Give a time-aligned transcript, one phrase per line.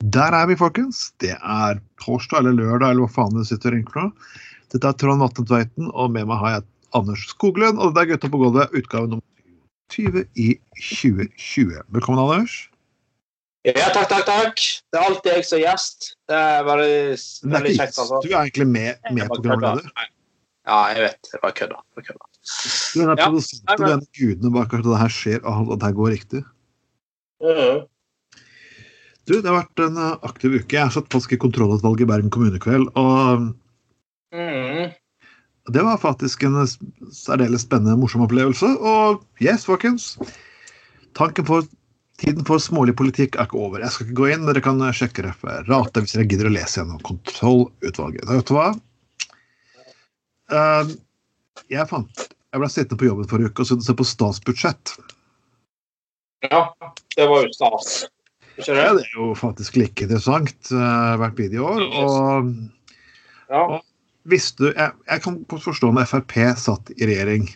[0.00, 1.10] Der er vi, folkens.
[1.20, 4.28] Det er torsdag eller lørdag eller hva faen du sitter og ringer nå.
[4.72, 6.64] Dette er Trond Vatne Tveiten, og med meg har jeg
[6.96, 7.76] Anders Skoglund.
[7.82, 9.26] Og det er Gutta på gulvet, utgave nummer
[9.92, 11.82] 20 i 2020.
[11.92, 12.56] Velkommen, Anders.
[13.68, 14.64] Ja, takk, takk, takk.
[14.88, 16.08] Det er alltid jeg som gjest.
[16.30, 17.20] Det er veldig,
[17.58, 18.22] veldig kjekt, altså.
[18.24, 19.92] Du er egentlig med, med programleder.
[20.64, 21.32] Ja, jeg vet.
[21.34, 21.84] Det var kødda.
[22.00, 25.74] Du er den Ja, produsenten, du er den gudene bak at det her skjer, og
[25.74, 26.44] at det her går riktig.
[27.44, 27.88] Mhm.
[29.30, 30.74] Du, det har vært en eh, aktiv uke.
[30.74, 33.52] Jeg har satt fast i kontrollutvalget i Bergen kommune kveld, og
[34.34, 34.96] mm.
[35.70, 36.56] Det var faktisk en
[37.14, 38.66] særdeles spennende, morsom opplevelse.
[38.82, 40.16] Og yes, folkens.
[41.14, 41.68] Tanken for
[42.20, 43.80] Tiden for smålig politikk er ikke over.
[43.80, 46.98] Jeg skal ikke gå inn, dere kan sjekke referatet hvis dere gidder å lese gjennom
[47.06, 48.26] kontrollutvalget.
[48.28, 48.66] Vet du hva?
[50.52, 50.92] Eh,
[51.70, 54.92] jeg fant Jeg ble sittende på jobben forrige uke og så se på statsbudsjett.
[56.50, 56.64] Ja,
[57.16, 58.02] det var jo stas.
[58.60, 59.06] Ikke Ja, det?
[59.08, 61.80] er jo faktisk like interessant uh, hvert bidige år.
[61.80, 62.52] Og
[63.50, 63.80] Ja.
[64.24, 67.48] visste du jeg, jeg kan forstå når Frp satt i regjering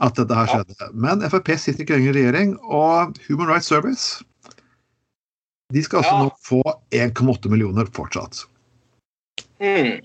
[0.00, 0.88] at dette her Ja.
[0.94, 4.24] Men Frp sitter ikke lenger i regjering, og Human Rights Service
[5.74, 6.62] de skal altså nå få
[6.94, 8.44] 1,8 millioner fortsatt.
[9.58, 9.98] Mm.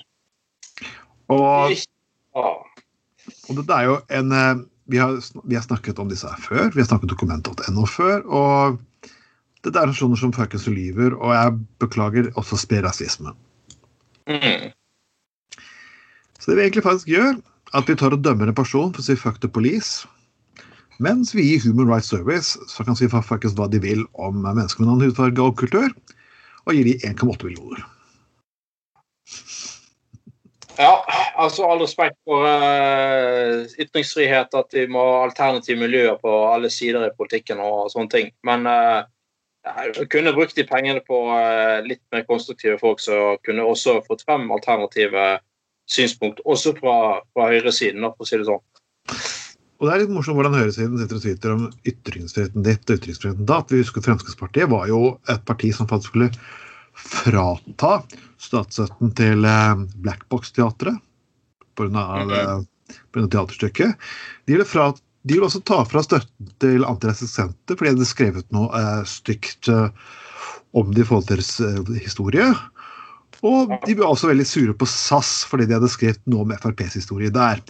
[1.29, 1.75] Og,
[2.33, 6.71] og dette er jo en eh, vi har, vi har snakket om disse her før.
[6.73, 8.25] Vi har snakket om dokument.no før.
[8.25, 8.79] Og
[9.65, 13.33] dette er personer som fuckings lyver, og jeg beklager også sprer rasisme.
[14.29, 14.71] Mm.
[16.39, 17.37] Så det vi egentlig faktisk gjør,
[17.77, 20.07] at vi tar og dømmer en person for å si fuck the police,
[21.01, 24.81] mens vi gir Human Rights Service så kan si faktisk hva de vil om mennesker
[24.81, 25.89] med en annen hudfarge og kultur,
[26.65, 27.85] og gir de 1,8 millioner.
[30.81, 36.71] ja, altså all respekt for uh, ytringsfrihet, at vi må ha alternative miljøer på alle
[36.73, 38.31] sider i politikken og sånne ting.
[38.47, 39.03] Men uh,
[39.61, 44.25] jeg kunne brukt de pengene på eh, litt mer konstruktive folk som kunne også fått
[44.25, 45.37] frem alternative
[45.91, 46.95] synspunkt, også fra,
[47.35, 48.63] fra høyresiden, da, for å si det sånn.
[49.81, 53.53] Og det er litt morsomt hvordan høyresiden sitter og tweeter om ytringsfriheten ditt og ytringsfriheten
[53.55, 56.29] at Vi husker Fremskrittspartiet var jo et parti som faktisk skulle
[56.93, 57.95] frata
[58.41, 61.01] statsstøtten til eh, Black Box-teatret
[61.77, 61.87] pga.
[61.87, 63.29] Mm -hmm.
[63.31, 63.95] teaterstykket.
[64.45, 64.93] De ville, fra,
[65.23, 69.01] de vil også ta fra støtten til Antirasistisk Senter fordi de hadde skrevet noe eh,
[69.09, 69.89] stygt eh,
[70.77, 72.47] om det i forhold til deres eh, historie.
[73.45, 76.97] Og de ble også veldig sure på SAS fordi de hadde skrevet noe om FrPs
[76.99, 77.61] historie der.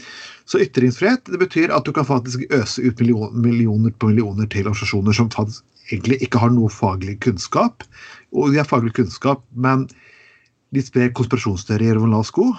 [0.47, 5.15] Så ytringsfrihet det betyr at du kan faktisk øse ut millioner på millioner til organisasjoner
[5.15, 5.31] som
[5.91, 7.83] egentlig ikke har noe faglig kunnskap.
[8.31, 9.87] Og de har faglig kunnskap, men
[10.71, 12.51] de sprer konspirasjonsteorier over lav sko.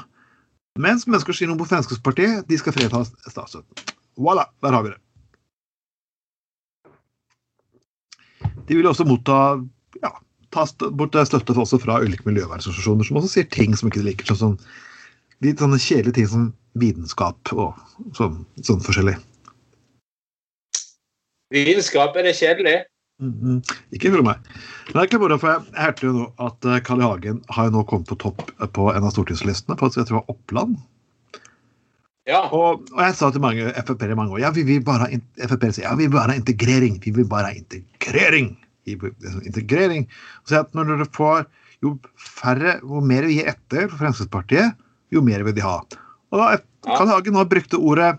[0.80, 3.92] Mens mennesker som sier noe på Fremskrittspartiet, de skal freda statsstøtten.
[4.18, 5.00] Voilà, der har vi det.
[8.68, 9.36] De vil også motta
[10.02, 10.12] ja,
[10.54, 14.36] ta bort støtte også fra ulike miljøvernorganisasjoner som også sier ting som ikke de liker.
[14.38, 14.58] Sånn
[15.42, 17.74] litt sånne kjedelige ting som vitenskap og
[18.16, 19.16] sånn, sånn forskjellig.
[21.52, 22.76] Vitenskap, er det kjedelig?
[23.22, 23.58] Mhm.
[23.94, 24.40] Ikke for meg.
[24.88, 27.06] Men det er ikke moro, for jeg, hørte jo nå at eh, Carl I.
[27.06, 28.40] Hagen har jo nå kommet på topp
[28.74, 30.80] på en av stortingslistene, på jeg tror det var Oppland.
[32.28, 32.44] Ja.
[32.54, 35.82] Og, og jeg sa til mange Frp-ere i mange år ja, vi vil bare sier,
[35.88, 37.00] ja, vi vil bare ha integrering.
[37.02, 38.52] Vi vil bare ha integrering.
[38.86, 38.98] I-
[39.46, 40.06] integrering.
[40.46, 41.44] Så at når dere får
[41.82, 44.76] jo færre, jo mer vi gir etter for Fremskrittspartiet,
[45.12, 45.80] jo mer vil de ha.
[46.32, 46.96] Og da Ja.
[47.06, 48.16] Hagen har brukte ordet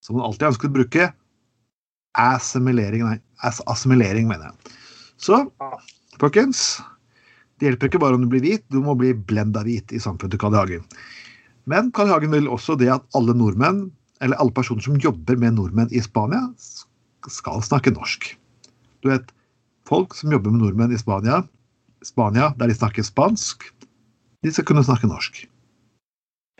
[0.00, 1.06] som han alltid ønsket å bruke,
[2.18, 3.02] assimilering.
[3.02, 4.76] Nei, ass assimilering, mener jeg.
[5.20, 5.40] Så
[6.20, 6.80] folkens,
[7.58, 10.36] det hjelper ikke bare om du blir hvit, du må bli blenda hvit i samfunnet
[10.36, 10.60] til Carl I.
[10.62, 10.86] Hagen.
[11.68, 13.88] Men Carl Hagen vil også det at alle nordmenn,
[14.24, 16.46] eller alle personer som jobber med nordmenn i Spania,
[17.28, 18.30] skal snakke norsk.
[19.04, 19.32] Du vet,
[19.88, 21.42] folk som jobber med nordmenn i Spania,
[22.04, 23.66] Spania der de snakker spansk,
[24.40, 25.42] de skal kunne snakke norsk.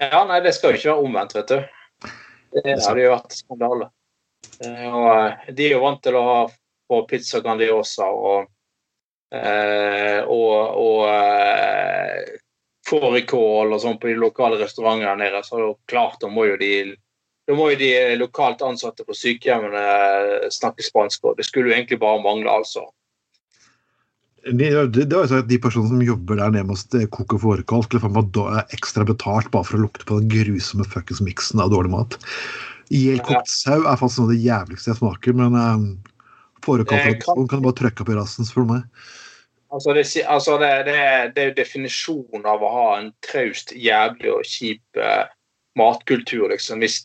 [0.01, 1.59] Ja, nei, det skal jo ikke være omvendt, vet du.
[2.57, 3.91] Det hadde jo vært skandale.
[4.65, 6.39] Eh, Og eh, de er jo vant til å ha
[6.91, 8.49] på pizza Grandiosa og
[9.37, 11.05] eh, og, og
[12.91, 16.75] fårikål og sånn på de lokale restaurantene der nede, så klart da må jo de
[17.49, 17.91] da må jo de
[18.21, 22.85] lokalt ansatte på sykehjemmene eh, snakke spansk, og det skulle jo egentlig bare mangle, altså.
[24.41, 27.41] Det, det var jo sånn at de personene som jobber der nede med Coco koke
[27.43, 31.21] fårikål, skulle faen meg ha ekstra betalt bare for å lukte på den grusomme fuckings
[31.27, 32.17] miksen av dårlig mat.
[32.95, 35.85] Ihjelkokt sau er faktisk noe av det jævligste jeg smaker, men um,
[36.65, 39.11] fårikåltransformasjon kan du bare trykke opp i rassen, spør du meg.
[39.71, 40.97] Altså, det, altså det, det,
[41.35, 45.31] det er jo definisjonen av å ha en traust, jævlig og kjip eh,
[45.79, 46.83] matkultur, liksom.
[46.83, 47.05] Hvis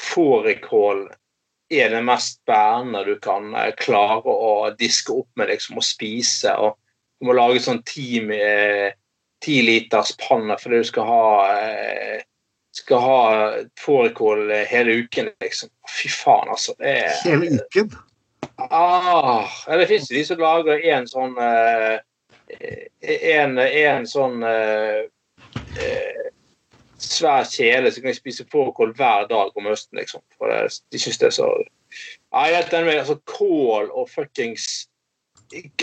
[0.00, 1.08] fårikål
[1.74, 6.54] er det mest bærende du kan eh, klare å diske opp med liksom, og spise.
[6.54, 6.78] og
[7.18, 8.92] Du må lage sånn ti eh,
[9.44, 11.26] ti liters panne fordi du skal ha
[11.58, 12.22] eh,
[12.74, 13.18] skal ha
[13.78, 15.70] fårikål hele uken, liksom.
[15.90, 16.74] Fy faen, altså.
[16.80, 17.92] Det er, Hele uken?
[18.56, 21.96] Ah, ja, det fins de som lager en sånn eh,
[23.34, 25.00] en, en sånn eh,
[25.80, 26.28] eh,
[27.02, 30.22] svær kjele som kan spise fårikål hver dag om høsten, liksom.
[30.38, 31.50] For det, de syns det er så
[32.34, 34.88] Nei, jeg, med, altså, Kål og fuckings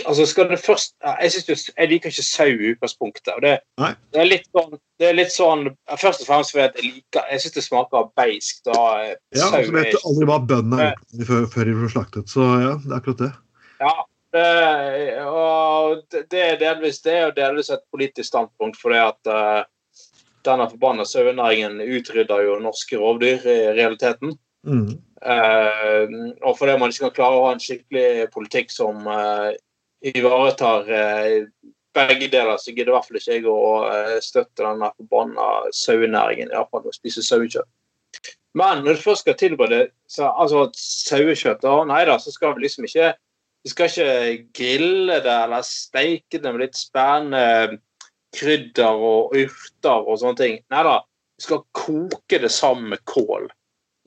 [0.06, 3.32] altså skal det først Jeg, synes, jeg liker ikke sau i utgangspunktet.
[3.34, 5.66] og det, det, er litt sånn, det er litt sånn
[6.00, 8.70] Først og fremst fordi jeg liker Jeg syns det smaker beiskt.
[8.70, 12.32] Ja, sau så vet du aldri hva bøndene har gjort før, før de ble slaktet.
[12.32, 13.32] Så ja, det er akkurat det.
[13.82, 13.94] Ja,
[14.32, 14.46] det,
[15.28, 19.62] og det er delvis det og delvis et politisk standpunkt, fordi at uh,
[20.46, 24.36] denne forbanna sauenæringen utrydder jo norske rovdyr i realiteten.
[24.66, 24.96] Mm.
[25.22, 29.52] Uh, og fordi man ikke kan klare å ha en skikkelig politikk som uh,
[30.02, 31.44] ivaretar uh,
[31.94, 33.58] begge deler, så gidder i hvert fall ikke jeg å
[34.24, 36.50] støtte denne forbanna sauenæringen.
[36.50, 37.68] Iallfall å spise sauekjøtt.
[38.58, 43.12] Men når du først skal tilberede altså, sauekjøtt, nei da, så skal vi liksom ikke
[43.62, 47.78] vi skal ikke grille det eller steike det med litt spennende
[48.34, 50.56] krydder og urter og sånne ting.
[50.72, 50.96] Nei da,
[51.36, 53.52] vi skal koke det sammen med kål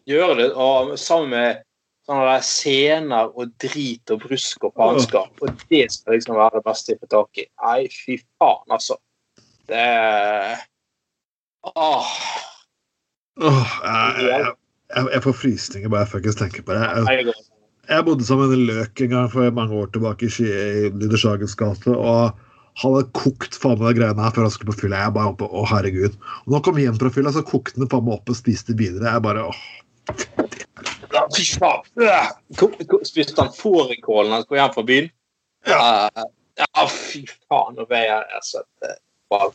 [0.10, 1.63] gjøre det og, sammen med
[2.06, 5.42] sånne der sener og drit og brusk og faenskap.
[5.42, 7.48] Og det skal liksom være det beste jeg får tak i.
[7.66, 9.00] Nei, fy faen, altså.
[9.69, 9.86] Det
[11.66, 12.12] Åh.
[13.42, 17.06] Åh jeg, jeg, jeg, får frysninger bare jeg faktisk tenker på det.
[17.90, 21.90] Jeg, bodde med en løk en gang for mange år tilbake i Lydersagens gate.
[21.90, 22.38] og
[22.75, 25.06] han hadde kokt faen meg de greiene her før han skulle på fylla.
[25.06, 26.18] Jeg bare oppe, å herregud.
[26.44, 28.75] Og når han kom hjem fra fylla, så kokte han faen meg opp og spiste
[28.75, 29.08] videre.
[29.08, 29.62] Jeg bare åh,
[31.36, 31.86] Fy faen!
[33.07, 35.12] Spiste han fårikål når han skulle hjem fra byen?
[35.66, 35.78] Ja.
[36.10, 36.25] Uh,
[36.62, 37.78] ja, fy faen.
[37.78, 38.63] Nå ble jeg altså
[39.34, 39.54] wow.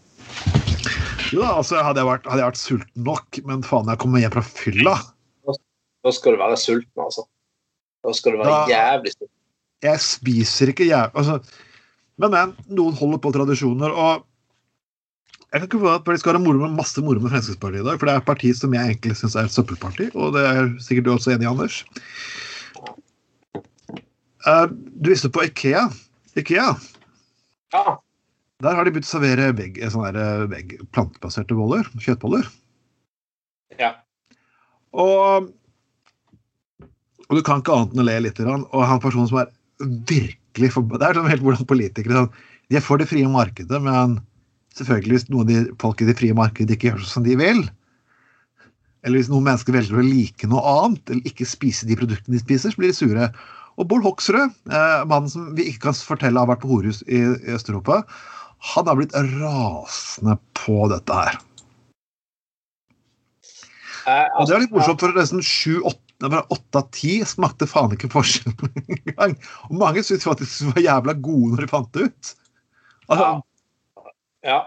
[1.31, 4.23] Jo da, altså hadde jeg, vært, hadde jeg vært sulten nok, men faen, jeg kommer
[4.23, 4.95] hjem fra fylla
[5.47, 7.27] Da skal du være sulten, altså.
[8.03, 9.37] Da skal du være da, jævlig sulten.
[9.85, 11.39] Jeg spiser ikke jævlig altså,
[12.21, 14.27] Men, men, noen holder på tradisjoner, og
[15.51, 17.87] jeg kan ikke få at det skal være moro med masse moro med Fremskrittspartiet i
[17.89, 17.99] dag.
[17.99, 20.71] For det er et parti som jeg egentlig syns er et søppelparti, og det er
[20.83, 21.81] sikkert du også enig i, Anders.
[24.47, 25.89] Uh, du visste på Ikea.
[26.39, 26.69] Ikea.
[27.75, 27.97] Ja.
[28.63, 31.87] Der har de begynt å servere vegg, sånne eh, vegg, plantebaserte boller.
[31.99, 32.47] Kjøttboller.
[33.81, 33.95] Ja.
[34.93, 35.49] Og,
[37.27, 38.41] og du kan ikke annet enn å le litt.
[38.45, 42.35] Og han personen som er virkelig for, Det er sånn helt hvordan politikere sånn,
[42.69, 44.21] De er for det frie markedet, men
[44.79, 47.65] Selvfølgelig hvis noen av de folk i det frie markedet ikke gjør som de vil.
[49.07, 52.43] Eller hvis noen mennesker velger å like noe annet, eller ikke spise de produktene de
[52.43, 53.31] spiser, så blir de sure.
[53.81, 57.23] Og Bård Hoksrud, eh, mannen som vi ikke kan fortelle har vært på horehus i,
[57.25, 58.03] i Øst-Europa,
[58.75, 61.41] han har blitt rasende på dette her.
[64.11, 65.43] Og det er litt morsomt, for nesten
[66.21, 68.53] åtte av ti smakte faen ikke forskjell
[68.99, 69.37] engang.
[69.71, 72.33] Og mange syntes faktisk de var jævla gode når de fant det ut.
[73.11, 73.29] Altså,
[74.47, 74.61] ja.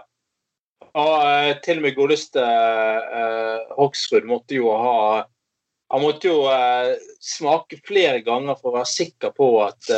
[0.94, 5.24] Og uh, til og med godeste uh, Hoksrud måtte jo ha
[5.90, 9.90] Han måtte jo uh, smake flere ganger for å være sikker på at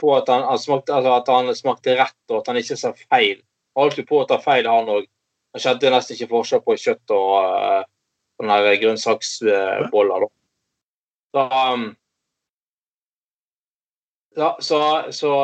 [0.00, 2.94] på at han, han smakte, altså at han, smakte, rett, og at han ikke sa
[2.96, 3.42] feil.
[3.76, 5.04] Han holdt jo på å ta feil, han òg.
[5.52, 7.34] Han kjente nesten ikke forskjell på kjøtt og
[8.40, 10.24] sånne grønnsaksboller.
[11.36, 11.84] Så, um,
[14.40, 14.80] så, så,
[15.20, 15.34] så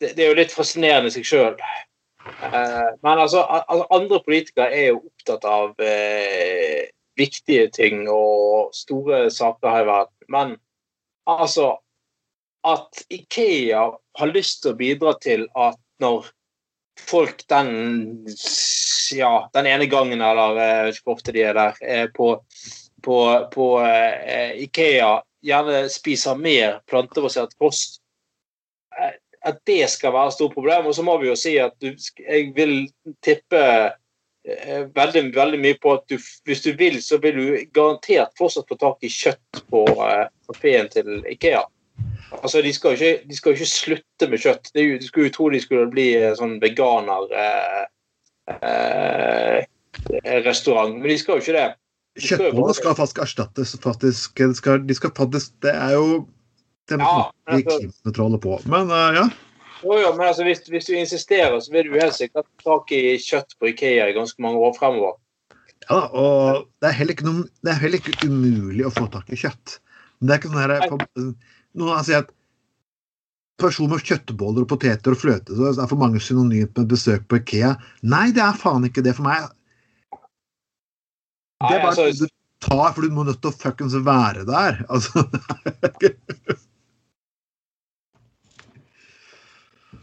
[0.00, 1.56] det, det, er jo litt fascinerende i seg sjøl.
[2.26, 9.26] Eh, men altså, altså, andre politikere er jo opptatt av eh, viktige ting og store
[9.32, 10.16] saker her i verden.
[10.32, 10.56] Men
[11.26, 11.76] altså
[12.66, 13.82] At Ikea
[14.18, 16.24] har lyst til å bidra til at når
[16.98, 18.24] folk den
[19.14, 22.32] ja, den ene gangen, eller jeg vet ikke hvor ofte de er der, er på,
[23.06, 23.18] på,
[23.52, 25.12] på eh, Ikea
[25.46, 28.00] gjerne spiser mer plantebasert kost
[29.46, 30.88] at det skal være et stort problem.
[30.90, 32.74] Og så må vi jo si at du, jeg vil
[33.24, 38.34] tippe eh, veldig, veldig mye på at du, hvis du vil, så vil du garantert
[38.38, 41.64] fortsatt få tak i kjøtt på eh, kafeen til Ikea.
[42.42, 44.70] Altså, de skal jo ikke, slutte med kjøtt.
[44.74, 47.82] Det, du skulle jo tro de skulle bli eh, sånn veganer eh,
[48.58, 49.64] eh,
[50.06, 51.68] men de skal jo ikke det.
[52.16, 53.74] De Kjøttbollene skal faktisk erstattes.
[53.82, 56.24] Faktisk, de skal, de skal faktisk, det er jo
[56.88, 57.26] det må ja,
[57.56, 58.58] altså, på.
[58.70, 59.26] Men uh, ja.
[59.82, 62.92] Jo, jo, men altså, hvis, hvis, du insisterer, så vil du helt sikkert ta tak
[62.96, 65.18] i kjøtt på Ikea i ganske mange år fremover.
[65.86, 69.28] Ja, og det er, heller ikke noe, det er heller ikke umulig å få tak
[69.30, 69.76] i kjøtt.
[70.18, 71.34] Men det er ikke sånn her
[71.76, 72.32] Noen sier at
[73.60, 77.26] person med kjøttboller og poteter og fløte så det er for mange synonymt med besøk
[77.28, 77.74] på Ikea.
[78.08, 79.46] Nei, det er faen ikke det for meg.
[81.64, 82.32] Det er bare altså, du
[82.64, 84.82] tar, for du må nødt til å fuckings være der.
[84.92, 85.24] Altså,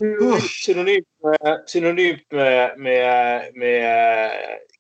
[0.04, 4.34] Synonymt med, synonymt med, med, med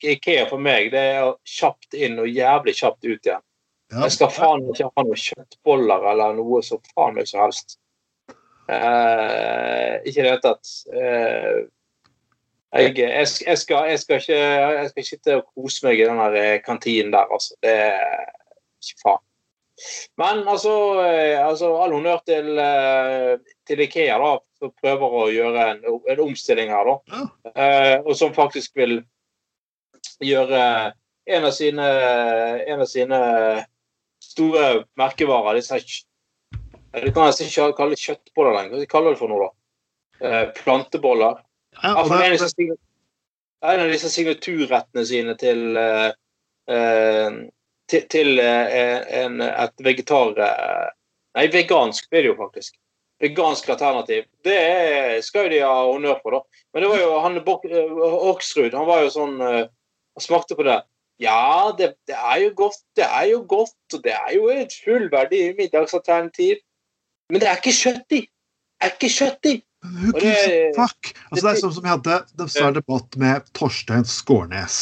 [0.03, 3.46] Ikea for meg, det er kjapt inn og jævlig kjapt ut igjen.
[3.94, 4.01] ja.
[4.03, 7.77] Jeg skal faen ikke ha noen kjøttboller eller noe så faen meg som helst.
[8.68, 10.75] Eh, ikke i det hele tatt.
[10.92, 11.63] Eh,
[12.74, 16.20] jeg, jeg, jeg, skal, jeg, skal ikke, jeg skal sitte og kose meg i den
[16.20, 17.56] der eh, kantinen der, altså.
[17.63, 18.32] Det er
[18.82, 19.24] ikke faen.
[20.18, 25.67] Men altså, eh, altså all honnør til, eh, til Ikea, da, som prøver å gjøre
[25.72, 26.96] en, en omstilling her, da.
[27.13, 27.51] Ja.
[27.53, 29.00] Eh, og som faktisk vil
[30.24, 30.63] gjøre
[31.25, 31.86] en av sine,
[32.67, 33.20] en av sine
[34.24, 35.79] store merkevarer disse
[36.93, 38.75] Du kan nesten ikke kalle det kjøttboller lenger.
[38.75, 40.27] Hva de kalle det for noe, da?
[40.27, 41.39] Eh, planteboller.
[41.79, 42.27] Ja, og for det,
[43.63, 46.12] en, av disse signaturrettene sine til, eh,
[46.70, 47.39] eh,
[47.89, 50.38] til, til eh, en, et vegetar...
[50.38, 50.91] eh,
[51.34, 52.75] Nei, vegansk blir det jo faktisk.
[53.24, 54.25] Vegansk alternativ.
[54.44, 56.63] Det er, skal jo de ha honnør for, da.
[56.74, 59.63] Men det var jo han Bok- eh, han var jo sånn eh,
[60.13, 60.82] Han smakte på det.
[61.24, 64.74] Ja, det, det er jo godt, det er jo godt, og det er jo et
[64.84, 66.60] fullverdig middagsalternativ.
[67.32, 68.20] Men det er ikke kjøtt i!
[68.27, 69.56] Det er ikke kjøtt i!
[69.84, 71.13] who gives a fuck?
[71.32, 72.20] Altså, det er sånn som vi hadde
[72.63, 74.80] en debatt med Torstein Skårnes.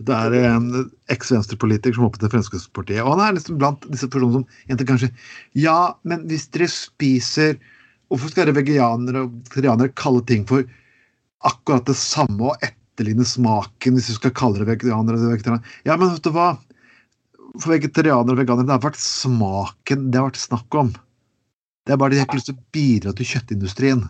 [0.00, 0.68] Det er en
[1.12, 3.02] eks-venstrepolitiker som hoppet til Fremskrittspartiet.
[3.04, 5.10] Og han er liksom blant disse personene som egentlig kanskje
[5.60, 7.58] Ja, men hvis dere spiser
[8.10, 10.64] Hvorfor skal dere vegetarianere og vegetarianere kalle ting for
[11.46, 15.76] akkurat det samme og etterligne smaken, hvis du skal kalle det vegetarianere og vegetarianere?
[15.86, 16.48] Ja, men vet du hva?
[17.60, 20.90] For vegetarianere og veganere, det har vært smaken det har vært snakk om.
[21.86, 24.02] Det er bare de har ikke lyst til å bidra til kjøttindustrien.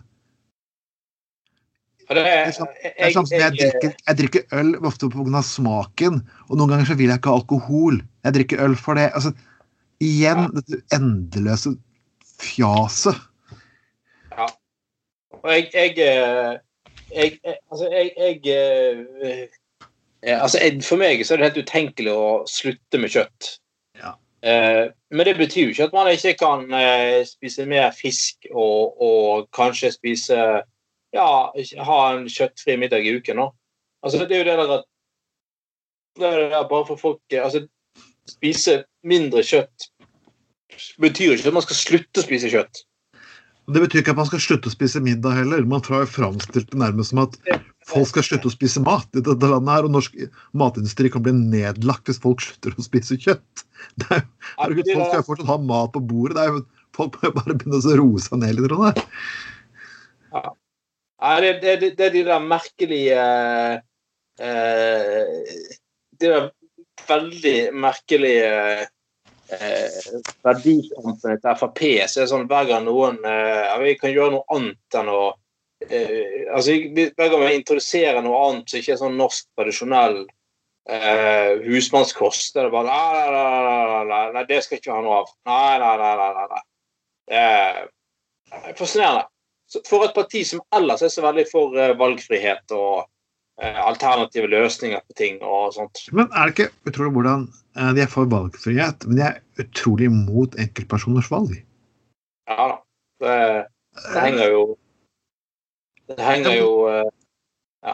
[2.17, 2.71] Det sånn-
[3.13, 5.41] sånn som jeg, drikker, jeg drikker øl ofte pga.
[5.45, 8.01] smaken, og noen ganger så vil jeg ikke ha alkohol.
[8.25, 9.11] Jeg drikker øl for det.
[9.15, 9.31] Altså,
[10.01, 11.75] igjen dette endeløse
[12.41, 13.15] fjaset.
[15.43, 16.57] Og jeg, jeg, eh,
[17.15, 19.47] jeg, jeg Altså, jeg, jeg eh,
[20.23, 23.55] eh, altså, jeg, For meg så er det helt utenkelig å slutte med kjøtt.
[24.01, 24.15] Ja.
[24.41, 26.63] Men det betyr jo ikke at man ikke kan
[27.29, 30.37] spise mer fisk og, og kanskje spise
[31.15, 33.49] Ja, ha en kjøttfri middag i uken, Nå.
[34.01, 34.87] Altså, det er jo det der at
[36.19, 37.65] det er det der bare for folk Altså,
[38.29, 39.91] spise mindre kjøtt
[41.01, 42.83] betyr ikke at man skal slutte å spise kjøtt.
[43.71, 45.67] Det betyr ikke at man skal slutte å spise middag heller.
[45.67, 47.37] Man har framstilt det nærmest som at
[47.91, 50.17] folk skal slutte å spise mat i dette landet her, og norsk
[50.57, 53.65] matindustri kan bli nedlagt hvis folk slutter å spise kjøtt.
[54.01, 54.25] Det er,
[54.59, 56.37] herregud, folk skal jo fortsatt ha mat på bordet.
[56.37, 56.59] Det er
[56.97, 58.75] folk må bare begynne å roe seg ned litt.
[58.81, 58.93] Nei,
[61.21, 63.21] det, det, det, er de der merkelige
[64.41, 65.53] eh,
[66.17, 66.49] De der
[67.07, 68.49] veldig merkelige
[69.51, 70.09] eh,
[70.45, 71.81] verdikampene til Frp.
[72.07, 75.23] Så er det sånn hver gang noen eh, Vi kan gjøre noe annet enn å
[75.87, 80.23] eh, altså, Hver gang vi introduserer noe annet som ikke er sånn norsk, tradisjonell
[80.89, 85.21] eh, husmannskost, er det bare nei, nei, nei, nei, nei, det skal ikke ha noe
[85.21, 85.33] av.
[85.49, 85.95] Nei, nei.
[86.01, 86.63] nei, nei, nei.
[87.31, 89.30] Det er fascinerende.
[89.87, 93.05] For et parti som ellers er så veldig for eh, valgfrihet og
[93.61, 96.01] eh, alternative løsninger på ting og sånt.
[96.11, 97.45] Men er det ikke utrolig hvordan
[97.79, 101.55] eh, de er for valgfrihet, men de er utrolig imot enkeltpersoners valg?
[102.51, 102.77] Ja da.
[103.21, 103.33] Det,
[104.11, 104.61] det henger jo
[106.09, 106.69] Det henger jo
[107.85, 107.93] Ja.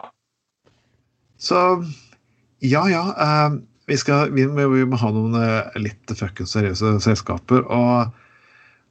[1.37, 1.59] Så
[2.65, 3.03] ja, ja.
[3.87, 5.35] vi, skal, vi, må- vi må ha noen
[5.83, 7.61] litt fuckings seriøse selskaper.
[7.69, 8.15] Og,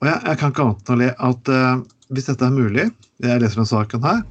[0.00, 1.84] og jeg, jeg kan ikke annet enn å le at uh,
[2.14, 2.88] hvis dette er mulig,
[3.24, 4.22] jeg leser denne saken her,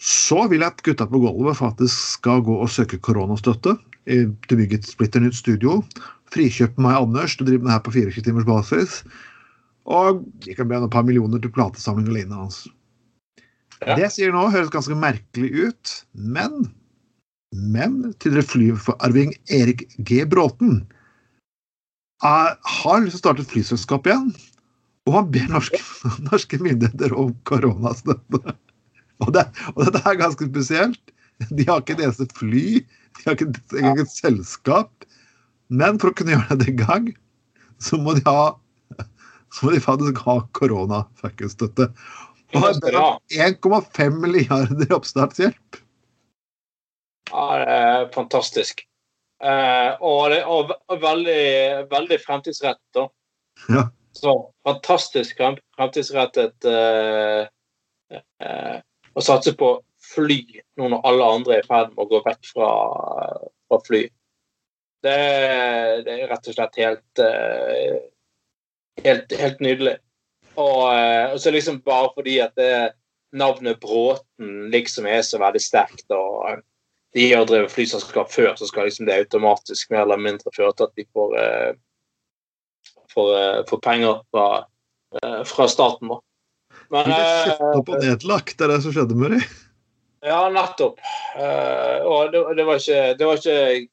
[0.00, 3.76] så vil jeg at gutta på gulvet faktisk skal gå og søke koronastøtte
[4.10, 5.78] i- til bygge et splitter nytt studio.
[6.34, 8.96] Frikjøpe meg Anders til å drive med det her på 24 timers basis.
[9.86, 12.64] Og de kan be om et par millioner til platesamling alene hans.
[13.84, 13.94] Ja.
[13.94, 16.72] Det jeg sier nå, høres ganske merkelig ut, men
[17.54, 20.24] men tidligere flyarving Erik G.
[20.26, 20.80] Bråten
[22.24, 24.32] er, har lyst til å starte et flyselskap igjen.
[25.04, 25.80] Og han ber norske,
[26.30, 28.56] norske myndigheter om koronastøtte.
[29.22, 29.44] Og, det,
[29.74, 31.14] og dette er ganske spesielt.
[31.50, 32.80] De har ikke et eneste fly,
[33.18, 35.06] de har ikke et selskap.
[35.72, 37.08] Men for å kunne gjøre det i gang,
[37.82, 38.54] så må de ha
[39.54, 41.86] så må de faktisk ha korona-fuckings-støtte.
[42.54, 45.78] Og har bedt om 1,5 milliarder i oppstartshjelp.
[47.30, 48.82] Ja, det er fantastisk.
[49.44, 51.44] Eh, og det og veldig,
[51.90, 52.98] veldig fremtidsrettet.
[52.98, 53.06] da.
[53.70, 53.84] Ja.
[54.14, 54.34] Så
[54.66, 57.46] fantastisk frem, fremtidsrettet eh,
[58.14, 58.76] uh,
[59.14, 59.70] å satse på
[60.14, 60.40] fly
[60.78, 62.70] nå når alle andre er i ferd med å gå vekk fra,
[63.68, 64.02] fra fly.
[65.04, 65.16] Det,
[66.06, 67.96] det, er rett og slett helt, eh,
[69.04, 69.96] helt, helt nydelig.
[70.54, 72.94] Og, og, så liksom bare fordi at det,
[73.34, 76.62] navnet Bråten liksom er så veldig sterkt, og
[77.14, 80.88] de har drevet flyselskap før, så skal liksom det automatisk mer eller mindre føre til
[80.88, 81.34] at de får,
[83.16, 84.46] uh, får, uh, penger fra,
[85.20, 86.12] uh, fra staten.
[86.12, 86.18] da.
[86.92, 89.48] Men De ble kjøpt opp og nedlagt, det er det som skjedde med dem?
[90.24, 91.00] Ja, nettopp.
[92.08, 93.88] og det, det, var ikke, det, var ikke,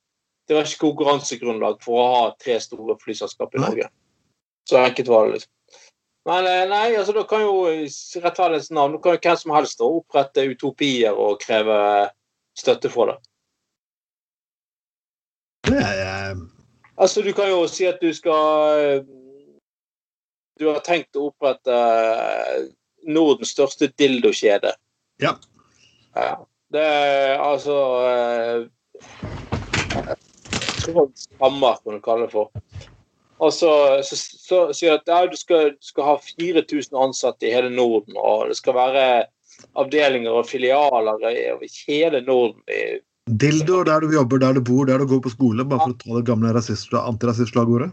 [0.48, 3.90] det var ikke konkurransegrunnlag for å ha tre store flyselskap i Norge.
[4.70, 5.40] Så enkelt var det.
[5.40, 5.52] liksom.
[6.30, 9.90] Men nei, altså da kan jo rettferdighetens navn da kan jo hvem som helst da,
[9.90, 11.82] opprette utopier og kreve
[12.56, 13.18] støtte for det.
[15.68, 16.36] Det er
[17.02, 19.02] Altså, du kan jo si at du skal
[20.60, 22.68] Du har tenkt å opprette eh,
[23.10, 24.76] Nordens største dildokjede.
[25.24, 25.32] Ja.
[26.14, 26.36] ja.
[26.70, 27.78] Det er altså
[30.86, 32.52] Skammer, kan du kalle det for.
[33.42, 33.72] Og så,
[34.06, 38.58] sier at ja, du skal, du skal ha 4000 ansatte i hele Norden, og det
[38.60, 39.06] skal være
[39.78, 41.26] avdelinger og filialer
[41.66, 42.62] i hele Norden.
[43.32, 46.00] Dildo der du jobber, der du bor, der du går på skole, bare for å
[46.02, 47.92] ta det gamle antirasistslagordet?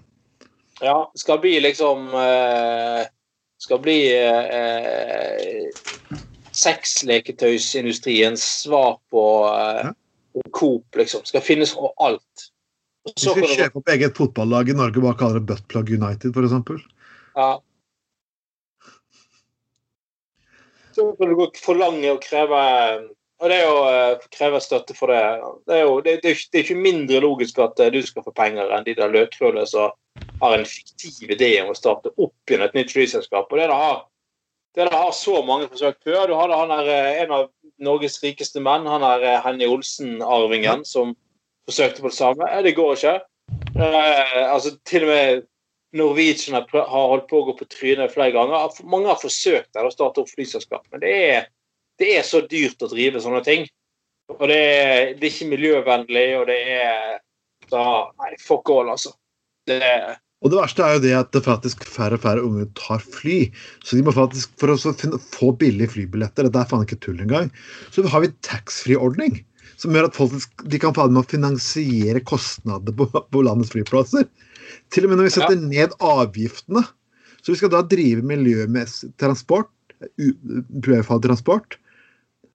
[0.83, 3.07] Ja, skal bli liksom eh,
[3.59, 5.67] Skal bli eh,
[6.55, 9.91] sexleketøysindustriens svar på eh,
[10.55, 11.25] Coop, liksom.
[11.27, 12.51] Skal finnes alt.
[13.09, 16.87] Hvis vi kjøper opp eget fotballag i Norge, bare kaller det Buttplug United, f.eks.?
[17.39, 17.57] Ja.
[20.99, 22.61] så kan du gå forlange og kreve
[23.39, 25.23] og det er å uh, kreve støtte for det.
[25.69, 28.25] Det er jo det, det, er, det er ikke mindre logisk at uh, du skal
[28.27, 29.95] få penger enn de der løkrullene som
[30.41, 33.47] har en fiktiv idé om å starte opp igjen et nytt flyselskap.
[33.47, 34.01] Og det har,
[34.75, 36.25] det har så mange forsøkt før.
[36.27, 37.47] Du hadde han der, uh, en av
[37.79, 41.15] Norges rikeste menn, han er Henny Olsen-arvingen, som
[41.69, 42.49] forsøkte på det samme.
[42.67, 43.15] Det går ikke.
[43.79, 45.47] altså Til og med
[45.95, 48.75] Norwegian har holdt på å gå på trynet flere ganger.
[48.83, 51.47] Mange har forsøkt å starte opp flyselskap, men det er,
[51.99, 53.67] det er, så dyrt å drive sånne ting.
[54.35, 57.19] Og det er, det er ikke miljøvennlig, og det er
[57.69, 57.85] da,
[58.21, 59.15] Nei, fuck all, altså.
[59.69, 62.69] Det er og det verste er jo det at det faktisk færre og færre unge
[62.79, 63.41] tar fly.
[63.83, 64.79] Så de må faktisk, For å
[65.35, 67.51] få billige flybilletter, dette er faen ikke tull engang,
[67.91, 69.41] så har vi taxfree-ordning.
[69.79, 74.27] Som gjør at folk de kan få finansiere kostnader på, på landets flyplasser.
[74.95, 75.67] Til og med når vi setter ja.
[75.75, 76.85] ned avgiftene.
[77.43, 79.71] Så vi skal da drive miljømessig transport,
[80.83, 81.79] transport,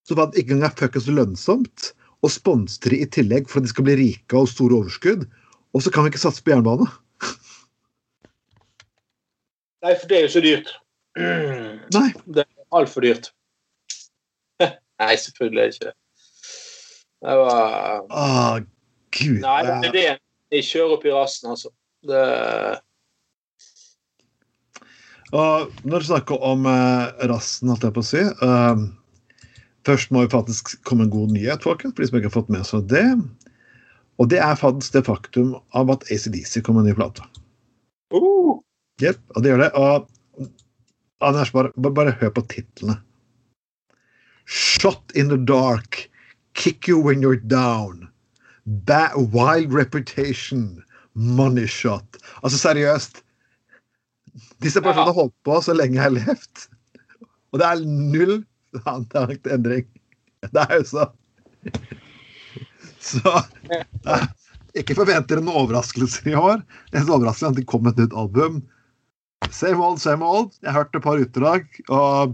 [0.04, 1.92] så det ikke engang fuckings lønnsomt,
[2.24, 5.26] å sponse i tillegg for at de skal bli rike og store overskudd.
[5.74, 6.88] Og så kan vi ikke satse på jernbane.
[9.84, 10.70] Nei, for det er jo så dyrt.
[11.18, 12.08] Nei.
[12.24, 13.32] Det er altfor dyrt.
[14.64, 15.98] Nei, selvfølgelig er det ikke det.
[17.24, 18.24] Det var Å,
[19.16, 19.38] gud.
[19.44, 20.08] Nei, det er det.
[20.54, 21.72] Jeg kjører opp i rassen, altså.
[22.04, 22.24] Det
[25.34, 28.82] og når du snakker om eh, rassen, holdt jeg på å si eh,
[29.88, 32.52] Først må vi faktisk komme en god nyhet, folkens, for de som ikke har fått
[32.54, 33.08] med seg det.
[34.22, 37.26] Og det er faktisk det faktum av at ACDC kommer med en ny plate.
[38.14, 38.62] Uh.
[39.02, 39.72] Yep, og det gjør det.
[39.80, 40.10] Og
[41.24, 42.98] Anders, bare, bare, bare hør på titlene.
[44.46, 46.10] Shot in the dark.
[46.54, 48.10] Kick you when you're down.
[48.66, 50.84] Ba wild reputation.
[51.14, 52.18] Money shot.
[52.44, 53.24] Altså, seriøst.
[54.64, 56.68] Disse personene har holdt på så lenge jeg har levd.
[57.54, 58.40] Og det er null
[59.56, 59.88] endring.
[60.44, 61.10] Det er jo så
[63.04, 63.34] Så
[64.80, 66.64] Ikke forventer en noen overraskelser i år.
[66.92, 68.62] Det er overraskelse at det kom et nytt album.
[69.54, 70.54] Same old, same old.
[70.64, 72.34] Jeg har hørt et par utdrag, og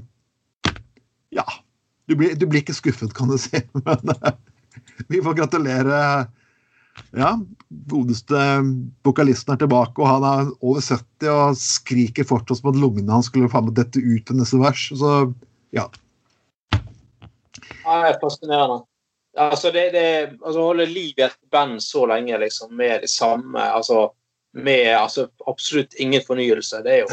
[1.36, 1.45] ja.
[2.10, 3.60] Du blir, du blir ikke skuffet, kan du si.
[3.75, 4.15] Men
[5.12, 5.99] vi får gratulere
[7.15, 7.34] ja,
[7.69, 8.39] godeste
[9.06, 13.30] vokalisten er tilbake, og han er over 70 og skriker fortsatt som at lungene hans
[13.32, 14.86] skulle faen meg dette ut til neste vers.
[14.99, 15.13] Så
[15.75, 15.88] ja.
[17.89, 18.84] Det er fascinerende.
[19.38, 20.06] Altså, det, det
[20.45, 24.10] altså, holde liv i et band så lenge liksom, med det samme altså,
[24.54, 26.82] Med altså, absolutt ingen fornyelse.
[26.84, 27.08] Det er jo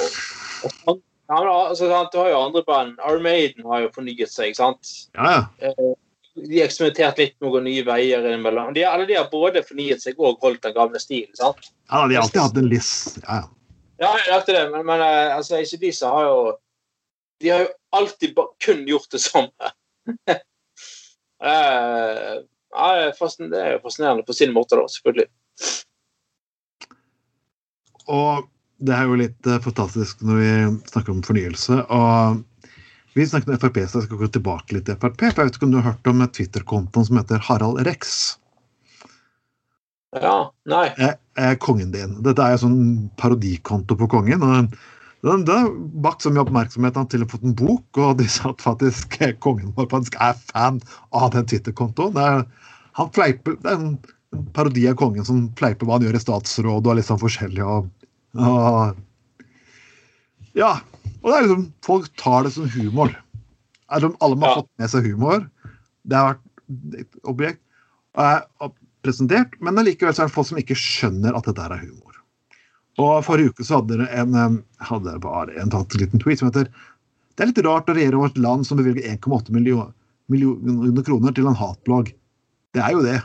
[1.29, 3.01] ja, altså, Du har jo andre band.
[3.01, 4.93] Armaden har jo fornyet seg, ikke sant?
[5.15, 5.69] Ja, ja.
[5.69, 5.95] Eh,
[6.37, 8.73] de har eksperimentert litt med å gå nye veier innimellom.
[8.77, 11.33] De, eller, de har både fornyet seg og holdt den gamle stilen.
[11.37, 11.71] sant?
[11.91, 13.21] Ja, de har alltid hatt en list.
[13.25, 13.43] Ja,
[14.01, 14.13] ja.
[14.29, 16.39] ja det, men, men eh, altså, ACDC har jo
[17.41, 19.73] De har jo alltid kun gjort det samme.
[21.47, 22.43] uh,
[22.77, 25.29] det er jo fascinerende på sin måte, da, selvfølgelig.
[28.13, 28.47] Og
[28.87, 30.53] det er jo litt uh, fantastisk når vi
[30.93, 31.81] snakker om fornyelse.
[31.87, 32.43] og
[33.17, 35.23] vi snakket om Frp, så jeg skal gå tilbake litt til Frp.
[35.23, 38.11] for Jeg vet ikke om du har hørt om Twitter-kontoen som heter Harald Rex?
[40.21, 40.91] Ja, nei.
[41.01, 42.19] Er, er kongen din.
[42.25, 42.83] Dette er jo sånn
[43.17, 44.45] parodikonto på kongen.
[44.45, 44.77] og
[45.27, 45.71] den har
[46.05, 48.63] bakt så mye oppmerksomhet han til og med fått en bok, og de sa at
[48.63, 50.79] faktisk kongen vår faktisk er fan
[51.17, 52.45] av den Twitter-kontoen.
[52.97, 53.97] Han fleiper, Det er en
[54.55, 57.65] parodi av kongen som fleiper hva han gjør i statsråd og er litt sånn forskjellig.
[57.65, 57.89] og,
[58.37, 58.97] og
[60.57, 60.73] ja,
[61.21, 63.13] og det er liksom, Folk tar det som humor.
[63.93, 65.45] Alle må ha fått med seg humor.
[66.07, 67.63] Det har vært et objekt
[68.17, 68.75] og
[69.07, 72.06] presentert, men allikevel er det folk som ikke skjønner at dette er humor.
[73.03, 76.49] Og Forrige uke så hadde dere en, hadde bare en tatt en liten tweet som
[76.49, 76.71] heter
[77.37, 79.93] Det er litt rart å regjere over et land som bevilger 1,8 millioner,
[80.33, 82.15] millioner kroner til en hatblogg.
[82.73, 83.19] Det er jo det.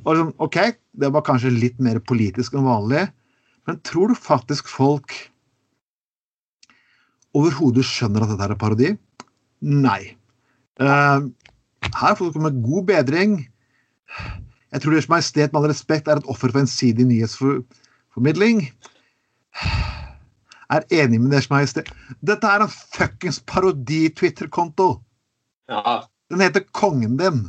[0.00, 0.58] Og liksom, OK,
[0.98, 3.06] det var kanskje litt mer politisk enn vanlig,
[3.68, 5.14] men tror du faktisk folk
[7.34, 8.90] overhodet skjønner at dette er parodi?
[9.64, 10.00] Nei.
[10.82, 11.30] Uh,
[11.94, 13.36] her får dere med god bedring.
[14.74, 18.66] Jeg tror Deres Majestet med all respekt er et offer for ensidig nyhetsformidling.
[20.72, 21.90] Er enig med Deres Majestet.
[22.24, 24.88] Dette er en fuckings parodi-Twitter-konto!
[25.70, 26.00] Ja.
[26.32, 27.44] Den heter Kongen din.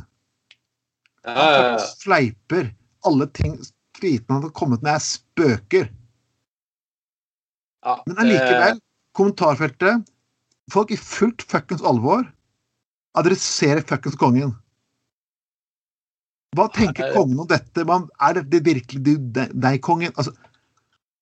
[1.26, 2.68] Han sleiper
[3.06, 3.56] Alle ting
[3.96, 5.88] tweetene han har kommet med, er spøker.
[7.86, 8.80] Ja, Men allikevel,
[9.14, 10.06] kommentarfeltet
[10.72, 12.24] Folk i fullt fuckings alvor
[13.16, 14.50] adresserer fuckings kongen.
[16.56, 17.84] Hva tenker kongen om dette?
[17.86, 20.12] Er det virkelig deg, kongen?
[20.16, 20.34] Altså,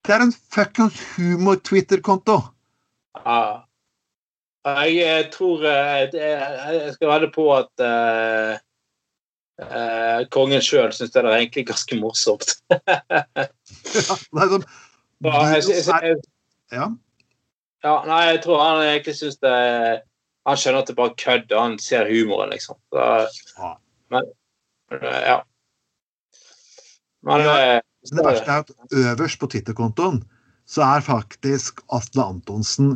[0.04, 2.40] det er en fuckings humor-Twitter-konto.
[3.24, 3.64] Ja.
[4.64, 8.56] Jeg tror eh, Jeg skal vedde på at uh,
[9.60, 12.54] uh, kongen sjøl syns det er egentlig ganske morsomt.
[12.72, 12.80] ja,
[13.92, 14.66] det er sånn,
[15.24, 16.16] ja, jeg, jeg,
[16.72, 16.88] ja.
[17.84, 19.56] Ja, nei, jeg tror han egentlig syns det
[20.48, 22.76] Han skjønner at det bare kødd, og han ser humoren, liksom.
[22.92, 23.74] Så,
[24.12, 24.32] men
[25.00, 25.38] ja.
[27.24, 27.44] Men
[28.04, 30.22] ja, Det verste er at øverst på Twitter-kontoen
[30.68, 32.94] så er faktisk Atle Antonsen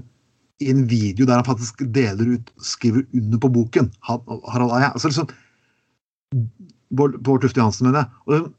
[0.61, 3.93] i en video der han faktisk deler ut, skriver under på boken.
[4.03, 4.91] Harald Eia.
[4.93, 5.29] Altså liksom
[6.97, 8.09] Bård Tufte Johansen, mener jeg.
[8.27, 8.53] Og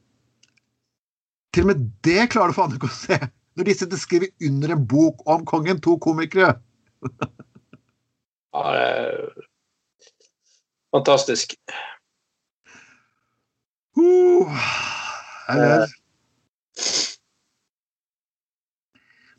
[1.53, 3.17] til og med det klarer du faen ikke å se!
[3.57, 6.53] Når de sitter og skriver under en bok om kongen, to komikere.
[8.53, 9.47] ja, det er
[10.95, 11.57] fantastisk.
[13.99, 14.47] Uh,
[15.51, 15.89] eller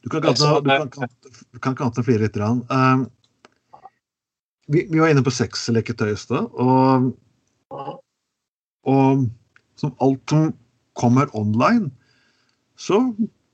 [0.01, 2.63] Du kan ikke annet flere lite litt.
[2.73, 3.07] Um,
[4.71, 7.11] vi, vi, var inne på sexleketøy i stad, og,
[8.89, 9.27] og
[9.81, 10.53] som alt som
[10.99, 11.91] kommer online,
[12.81, 13.03] så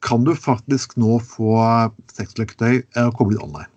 [0.06, 1.56] kan du faktisk nå få
[2.14, 3.70] sexleketøy koble koblet online.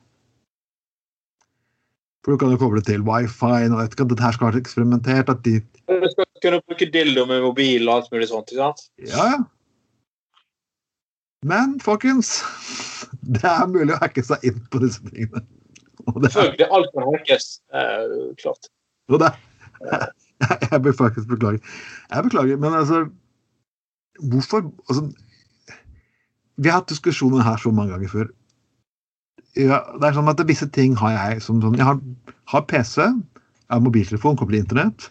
[2.26, 3.54] For du kan jo koble til wifi.
[3.72, 5.30] og vet ikke, Dette her skal være eksperimentert.
[5.32, 5.62] at de...
[5.88, 8.52] Du skal kunne bruke dildo med mobil og alt mulig sånt.
[8.52, 8.84] ikke sant?
[9.00, 9.40] Ja, ja.
[11.46, 12.42] Men folkens,
[13.36, 15.46] det er mulig å hacke seg inn på disse tingene.
[16.10, 16.68] Selvfølgelig.
[16.74, 17.48] Alt kan hackes.
[18.42, 18.70] Klart.
[19.10, 19.32] Og det,
[20.44, 21.62] jeg, jeg bør faktisk beklage.
[22.10, 23.08] Jeg beklager, men altså
[24.20, 25.06] Hvorfor altså,
[26.60, 28.32] vi har hatt diskusjoner her så mange ganger før.
[29.56, 32.02] Ja, det er sånn at Visse ting har jeg som sånn Jeg har,
[32.52, 35.08] har PC, jeg har mobiltelefon koblet internett.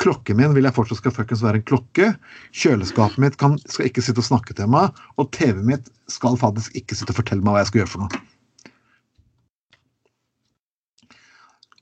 [0.00, 2.08] Klokken min vil jeg fortsatt skal fuckings være en klokke.
[2.56, 4.96] Kjøleskapet mitt kan, skal ikke sitte og snakke til meg.
[5.20, 8.04] Og TV-en mitt skal faktisk ikke sitte og fortelle meg hva jeg skal gjøre for
[8.04, 8.22] noe.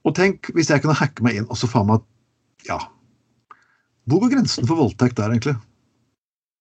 [0.08, 2.06] Og tenk hvis jeg kunne hacke meg inn og så faen meg
[2.68, 2.78] Ja.
[4.08, 5.54] Hvor går grensen for voldtekt der, egentlig?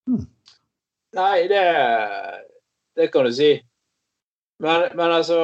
[0.08, 0.28] Hmm.
[1.18, 1.64] Nei, det,
[3.00, 3.56] det kan du si.
[4.62, 5.40] Men, men altså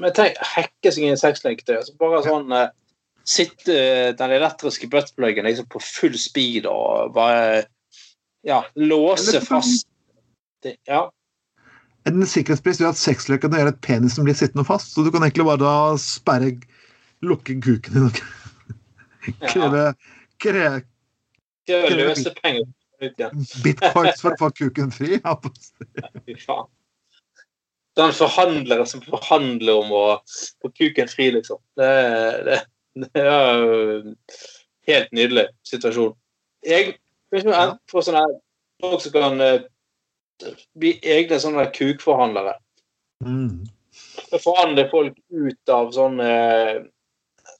[0.00, 1.76] Men tenk, hacke seg inn i sexleketøy.
[1.78, 2.52] Altså bare sånn
[3.26, 7.66] uh, Sitte den elektriske buttpluggen liksom på full speed og bare
[8.46, 9.88] Ja, låse fast
[10.86, 11.10] Ja.
[12.06, 15.22] En sikkerhetspris gjør at sexleken gjør et penis som blir sittende fast, så du kan
[15.26, 16.54] egentlig bare da sperre
[17.22, 18.18] Lukke kuken din og
[19.50, 19.94] kreve
[20.38, 20.82] Kreve,
[21.66, 22.66] kreve løse penger
[23.64, 25.18] Bitcoins for å få kuken fri?
[25.18, 26.68] Fy faen.
[27.96, 30.04] Den forhandleren forhandler som forhandler om å
[30.60, 31.60] få kuken fri, liksom.
[31.80, 31.88] Det,
[32.44, 32.58] det,
[33.14, 33.62] det var
[34.88, 36.14] helt nydelig situasjon.
[36.66, 36.96] Jeg
[37.30, 38.24] for sånne
[38.82, 39.64] folk som kan uh,
[40.78, 42.56] bli egne sånne kukforhandlere.
[43.24, 43.66] Mm.
[44.42, 46.30] Forhandle folk ut av sånne,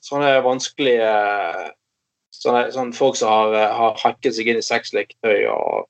[0.05, 1.11] sånne vanskelige
[2.37, 5.87] Sånne, sånne folk som har, har hakket seg inn i sexleketøy og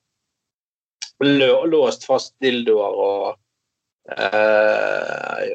[1.67, 3.25] låst fast dildoer og
[4.15, 5.49] eh,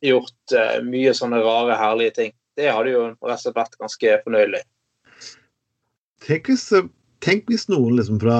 [0.00, 2.32] gjort eh, mye sånne rare, herlige ting.
[2.58, 4.60] Det hadde jo rett og slett vært ganske fornøyelig.
[6.24, 6.68] Tenk hvis,
[7.24, 8.38] tenk hvis noen liksom fra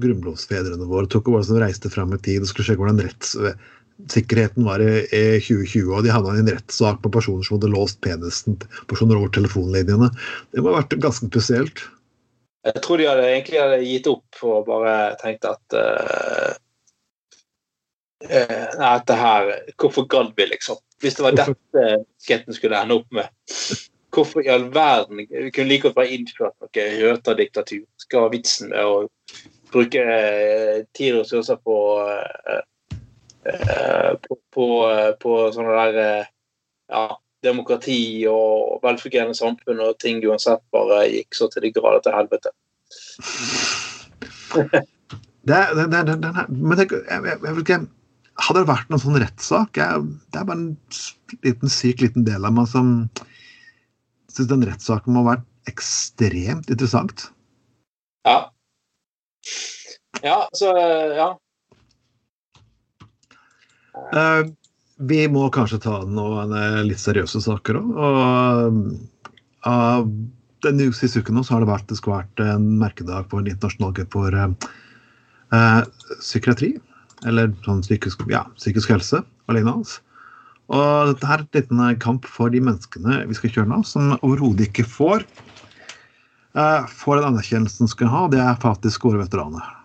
[0.00, 4.66] grunnlovsfedrene våre tok og bare som reiste fram i tid og skulle sjekke hvordan rettssikkerheten
[4.66, 8.00] var i, i 2020, og de havna i en rettssak på personer som hadde låst
[8.04, 8.56] penisen
[8.90, 10.10] personer over telefonlinjene.
[10.54, 11.84] Det må ha vært ganske spesielt.
[12.66, 16.56] Jeg tror de hadde egentlig hadde gitt opp og bare tenkt at uh,
[18.20, 19.46] Nei, dette her
[19.80, 20.80] Hvorfor gadd vi, liksom?
[21.00, 21.84] Hvis det var dette
[22.20, 23.30] sketsjen skulle ende opp med.
[24.12, 27.86] Hvorfor i all verden Vi kunne like godt bare innført noe røterdiktatur.
[28.02, 29.06] Skal ha vitsen med å
[29.70, 31.78] bruke uh, tid og ressurser på
[33.40, 34.66] på, på,
[35.20, 36.26] på sånne der
[36.90, 37.04] ja,
[37.44, 42.52] demokrati og velfungerende samfunn og ting uansett bare gikk så til de grader til helvete.
[45.48, 47.80] det, det, det, men tenk, jeg, jeg, jeg, ikke,
[48.40, 50.70] Hadde det vært noen sånn rettssak Det er bare en
[51.44, 52.94] liten syk liten del av meg som
[54.30, 57.28] syns den rettssaken må ha vært ekstremt interessant.
[58.26, 58.38] Ja.
[60.24, 60.72] Ja, så
[61.16, 61.30] Ja.
[64.14, 64.48] Uh,
[65.00, 67.88] vi må kanskje ta noen eh, litt seriøse saker òg.
[68.04, 68.76] Og
[69.64, 70.02] uh,
[70.64, 73.94] denne siste uken så har det vært, det skal vært en merkedag på en internasjonal
[73.96, 75.80] cup for uh,
[76.20, 76.74] psykiatri.
[77.28, 79.98] Eller sånn psykisk, ja, psykisk helse og lignende.
[80.70, 84.68] Og dette er en liten kamp for de menneskene vi skal kjøre nå, som overhodet
[84.68, 85.26] ikke får
[86.56, 88.24] uh, får den anerkjennelsen de skal ha.
[88.30, 89.76] Det er faktisk våre veteraner.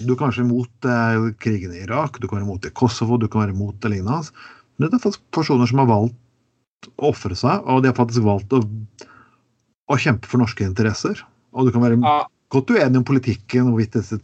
[0.00, 3.28] Du kan være imot uh, krigen i Irak, du kan være imot i Kosovo, du
[3.28, 4.32] kan være imot det lignende.
[4.80, 8.24] Men det er faktisk personer som har valgt å ofre seg, og de har faktisk
[8.24, 11.20] valgt å, å, kjempe for norske interesser.
[11.52, 12.14] Og du kan være ja.
[12.52, 14.18] godt uenig om politikken, hvorvidt disse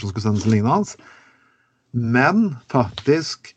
[0.00, 0.96] sendes lignende.
[1.92, 3.52] Men faktisk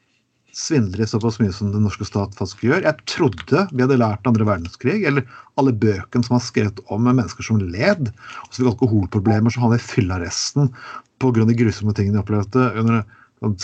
[0.55, 2.85] svindler såpass mye som den norske stat faktisk gjør.
[2.85, 5.25] Jeg trodde vi hadde lært andre verdenskrig, eller
[5.59, 9.83] alle bøkene som har skrevet om mennesker som led, og så fikk alkoholproblemer, så havnet
[9.83, 10.71] i fyllearresten
[11.19, 11.43] pga.
[11.43, 13.03] de grusomme tingene de opplevde under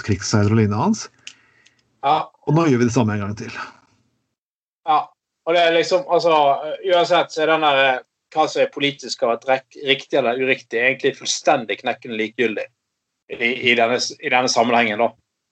[0.03, 1.07] krigsseiler og lignende hans.
[2.03, 2.27] Ja.
[2.47, 3.55] Og nå gjør vi det samme en gang til.
[4.89, 5.05] Ja.
[5.47, 6.33] Og det er liksom, altså,
[6.91, 11.17] Uansett så er den der, hva som er politisk og riktig eller uriktig, er egentlig
[11.19, 12.67] fullstendig knekkende likegyldig
[13.31, 15.01] i, i, denne, i denne sammenhengen.
[15.01, 15.11] da.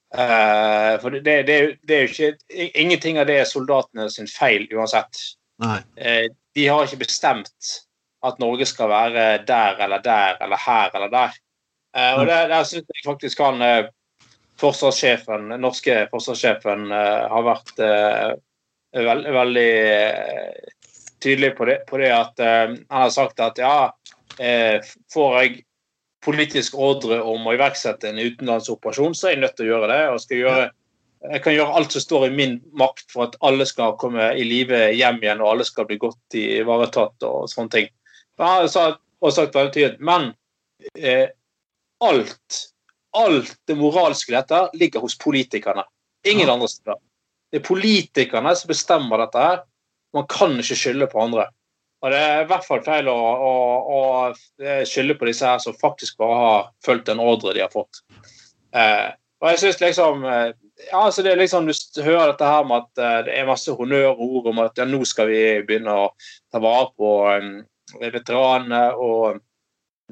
[0.10, 4.66] Uh, for det, det, det, er jo ikke Ingenting av det er soldatene sin feil
[4.74, 5.22] uansett.
[5.62, 6.26] Uh,
[6.58, 7.76] de har ikke bestemt
[8.26, 11.38] at Norge skal være der eller der eller her eller der.
[11.94, 13.62] Uh, og der, der syns jeg faktisk han
[14.60, 17.70] forsvarssjefen, norske forsvarssjefen har vært
[18.92, 19.70] veld, veldig
[21.24, 23.92] tydelig på det, på det at han har sagt at ja,
[25.14, 25.58] får jeg
[26.24, 30.02] politisk ordre om å iverksette en utenlandsoperasjon, så er jeg nødt til å gjøre det.
[30.14, 30.66] og skal gjøre
[31.20, 34.46] jeg kan gjøre alt som står i min makt for at alle skal komme i
[34.48, 37.90] live hjem igjen, og alle skal bli godt ivaretatt og sånne ting.
[38.40, 40.32] Har sagt veldig tydelig, Men
[40.96, 41.28] eh,
[42.00, 42.62] alt,
[43.12, 45.84] alt det moralske i dette ligger hos politikerne.
[46.24, 46.54] Ingen ja.
[46.54, 47.02] andre steder.
[47.52, 49.44] Det er politikerne som bestemmer dette.
[49.44, 49.60] her.
[50.16, 51.50] Man kan ikke skylde på andre.
[52.00, 53.54] Og Det er i hvert fall feil å, å,
[53.96, 58.02] å skylde på disse her som faktisk bare har fulgt en ordre de har fått.
[58.72, 60.52] Eh, og jeg synes liksom eh,
[60.88, 63.74] ja, altså det er liksom, Du hører dette her med at eh, det er masse
[63.76, 66.08] honnørord om at ja, nå skal vi begynne å
[66.52, 67.52] ta vare på um,
[68.00, 68.84] veteranene.
[68.96, 69.40] og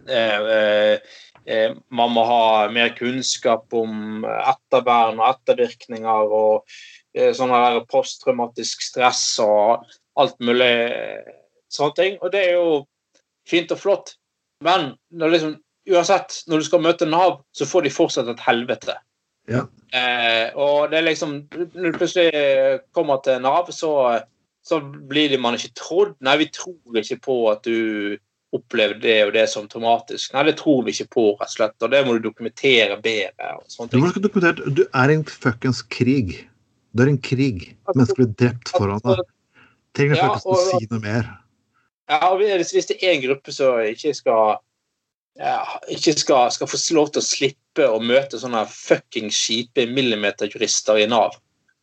[0.09, 0.99] eh,
[1.47, 6.79] eh, man må ha mer kunnskap om ettervern og ettervirkninger og
[7.17, 7.53] eh, sånn
[7.91, 10.71] posttraumatisk stress og alt mulig
[11.73, 12.21] sånne ting.
[12.21, 12.85] Og det er jo
[13.49, 14.15] fint og flott.
[14.65, 15.57] Men liksom,
[15.89, 18.97] uansett, når du skal møte Nav, så får de fortsatt et helvete.
[19.47, 19.65] Ja.
[19.95, 22.31] Eh, og det er liksom Når du plutselig
[22.91, 23.91] kommer til Nav, så,
[24.65, 26.15] så blir det man ikke trodd.
[26.25, 28.17] Nei, vi tror ikke på at du
[28.55, 30.31] opplevde det og det som traumatisk.
[30.33, 31.75] Nei, det tror vi ikke på, rett og slett.
[31.83, 33.55] Og det må du dokumentere bedre.
[33.57, 34.21] og sånne ting.
[34.23, 36.37] Du, du er i en fuckings krig.
[36.97, 37.65] Det er en krig.
[37.93, 39.25] Mennesker blir drept foran deg.
[39.97, 41.27] Trenger ja, faktisk å si noe mer.
[42.09, 44.57] Ja, Hvis det er en gruppe som ikke skal
[45.37, 45.61] ja,
[45.93, 51.05] ikke skal, skal, få lov til å slippe å møte sånne fucking kjipe millimeterjurister i
[51.11, 51.35] Nav,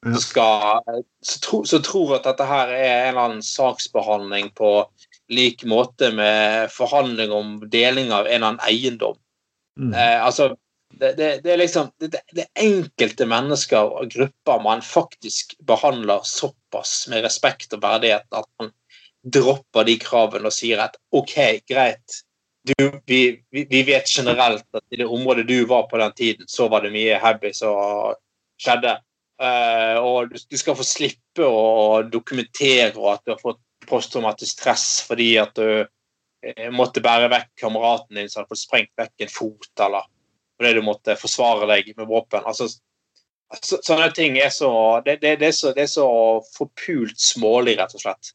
[0.03, 0.19] ja.
[0.19, 0.81] skal,
[1.23, 4.73] så, tro, så tror at dette her er en eller annen saksbehandling på
[5.33, 9.17] lik måte med forhandling om deling av en eller annen eiendom.
[9.79, 9.95] Mm.
[9.95, 10.55] Eh, altså,
[11.01, 17.05] det, det, det, er liksom det, det, enkelte mennesker og grupper man faktisk behandler såpass
[17.13, 18.73] med respekt og verdighet at man
[19.25, 21.37] dropper de kravene og sier at OK,
[21.69, 22.21] greit,
[22.65, 26.69] du, vi, vi, vet generelt at i det området du var på den tiden, så
[26.73, 28.15] var det mye habby som
[28.61, 28.97] skjedde.
[29.43, 34.87] Uh, og du, du, skal få slippe å dokumentere at du har fått posttraumatisk stress
[35.05, 39.35] fordi at du uh, måtte bære vekk kameraten din som hadde fått sprengt vekk en
[39.35, 40.07] fot, eller
[40.65, 42.45] fordi du måtte forsvare deg med våpen.
[42.49, 42.69] Altså,
[43.61, 44.71] så, sånne ting er så
[45.05, 46.07] det, det, det, er så det er så
[46.57, 48.33] forpult smålig, rett og slett.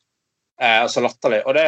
[0.62, 1.42] Eh, så latterlig.
[1.48, 1.66] Og det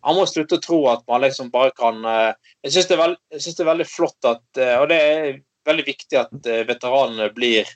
[0.00, 3.68] han må slutte å tro at man liksom bare kan Jeg syns det, det, er
[3.68, 5.26] veldig flott at Og det er
[5.68, 7.68] veldig viktig at veteranene blir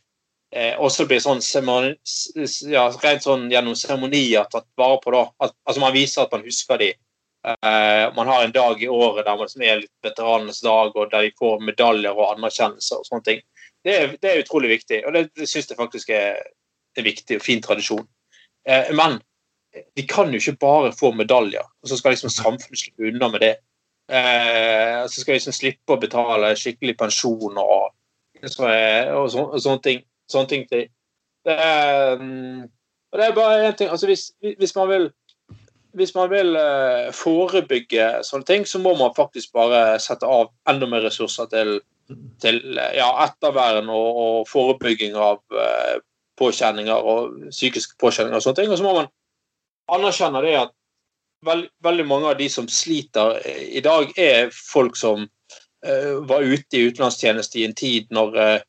[0.54, 1.42] eh, også blir sånn
[2.72, 5.12] ja, rent sånn gjennom seremonier tatt vare på.
[5.14, 5.24] da.
[5.44, 6.92] At, altså Man viser at man husker de.
[7.44, 11.10] Eh, man har en dag i året der man som er litt veteranenes dag, og
[11.12, 13.42] der de får medaljer og anerkjennelser og sånne ting.
[13.84, 16.40] Det er, det er utrolig viktig, og det, det syns jeg faktisk er
[16.96, 18.06] en viktig og fin tradisjon.
[18.68, 19.18] Eh, men
[19.74, 23.44] de kan jo ikke bare få medaljer, og så skal liksom samfunnet slippe unna med
[23.44, 23.54] det.
[24.08, 27.92] Eh, så skal de liksom slippe å betale skikkelig pensjon og,
[28.40, 30.88] og, så, og sånne ting sånne ting til.
[31.44, 31.58] Det
[33.14, 35.04] og det er bare én ting altså hvis, hvis, man vil,
[35.94, 40.88] hvis man vil uh, forebygge sånne ting, så må man faktisk bare sette av enda
[40.90, 41.76] mer ressurser til,
[42.42, 42.60] til
[42.96, 45.96] ja, ettervern og, og, forebygging av uh,
[46.40, 48.72] påkjenninger og psykiske påkjenninger og sånne ting.
[48.74, 49.12] Og så må man
[49.94, 50.74] anerkjenne det at
[51.46, 56.78] veld, veldig mange av de som sliter i dag, er folk som uh, var ute
[56.78, 58.62] i utenlandstjeneste i en tid når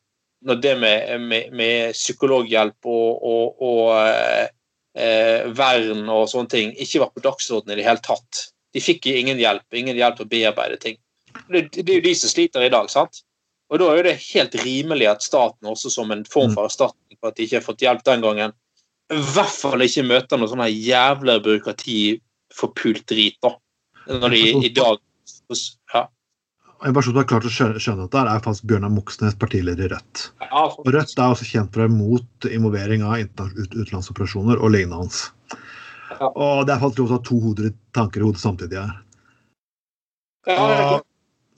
[0.46, 4.50] når det med, med, med psykologhjelp og, og, og
[4.96, 8.46] eh, vern og sånne ting ikke var på dagsordenen i det hele tatt.
[8.74, 10.98] De fikk ingen hjelp, ingen hjelp til å bearbeide ting.
[11.48, 12.88] Det, det er jo de som sliter i dag.
[12.92, 13.22] sant?
[13.72, 17.32] Og Da er det helt rimelig at staten også som en form for erstatning for
[17.32, 18.54] at de ikke har fått hjelp den gangen,
[19.12, 22.00] i hvert fall ikke møter noe sånn jævla byråkrati
[22.54, 23.52] forpult drit, da.
[24.06, 25.02] Når de i dag
[25.94, 26.06] ja
[26.84, 30.26] en person som har klart å skjønne dette, er faktisk Bjørnar Moxnes, partileder i Rødt.
[30.52, 35.22] Og Rødt er også kjent for å være mot involvering av utenlandsoperasjoner og lignende hans.
[36.28, 38.92] Og det er faktisk lov til å ha to hoder, tanker i hodet samtidig her.
[40.56, 41.00] Og,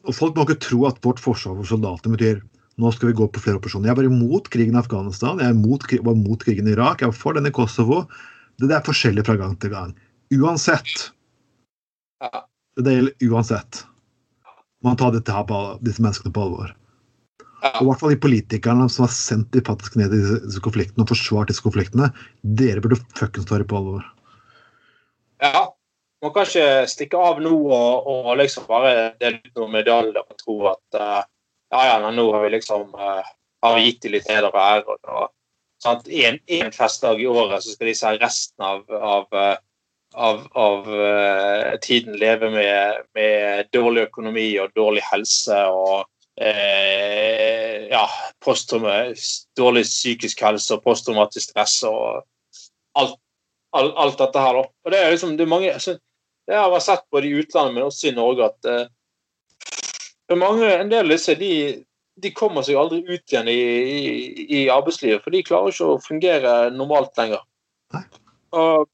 [0.07, 2.41] og folk må ikke tro at vårt forsvar for soldater betyr
[2.79, 3.91] nå skal vi gå på flere operasjoner.
[3.91, 7.35] Jeg var imot krigen i Afghanistan, jeg var imot krigen i Irak, jeg var for
[7.35, 8.05] den i Kosovo.
[8.63, 9.93] Det er forskjellig fra gang til gang.
[10.39, 11.09] Uansett.
[12.79, 13.83] Det gjelder uansett
[14.85, 16.75] man tar dette her på, disse menneskene på alvor.
[17.63, 17.73] Ja.
[17.73, 21.03] Og i hvert fall de politikerne som har sendt de faktisk ned i disse konfliktene
[21.03, 22.13] og forsvart disse konfliktene.
[22.43, 24.07] Dere burde fuckings ta det på alvor.
[25.43, 25.67] Ja.
[26.23, 30.39] Man kan ikke stikke av nå og, og liksom bare dele ut noen medaljer og
[30.41, 31.21] tro at uh,
[31.71, 33.23] ja, ja, nå har vi liksom uh,
[33.63, 34.97] har vi gitt dem litt heder og ære.
[35.15, 35.29] Og?
[35.87, 39.55] En, en festdag i året så skal de se resten av, av uh,
[40.15, 46.09] av, av uh, tiden leve med, med, dårlig økonomi og dårlig helse og
[46.41, 48.05] uh, ja,
[49.59, 52.25] dårlig psykisk helse og posttraumatisk stress og
[52.99, 53.19] alt,
[53.77, 54.61] alt, alt, dette her.
[54.61, 54.69] Da.
[54.85, 55.99] Og det er liksom, det er mange, altså,
[56.49, 58.71] det har jeg sett både i utlandet, men også i Norge, at
[60.33, 61.53] uh, mange, en del av disse de,
[62.19, 66.01] de kommer seg aldri ut igjen i, i, i, arbeidslivet, for de klarer ikke å
[66.03, 67.45] fungere normalt lenger.
[68.57, 68.89] Og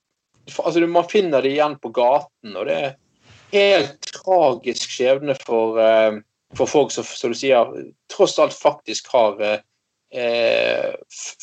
[0.58, 2.94] altså, Man finner det igjen på gaten, og det er
[3.54, 6.20] helt tragisk skjebne for, uh,
[6.56, 7.70] for folk som, som du sier,
[8.12, 10.94] tross alt faktisk har uh,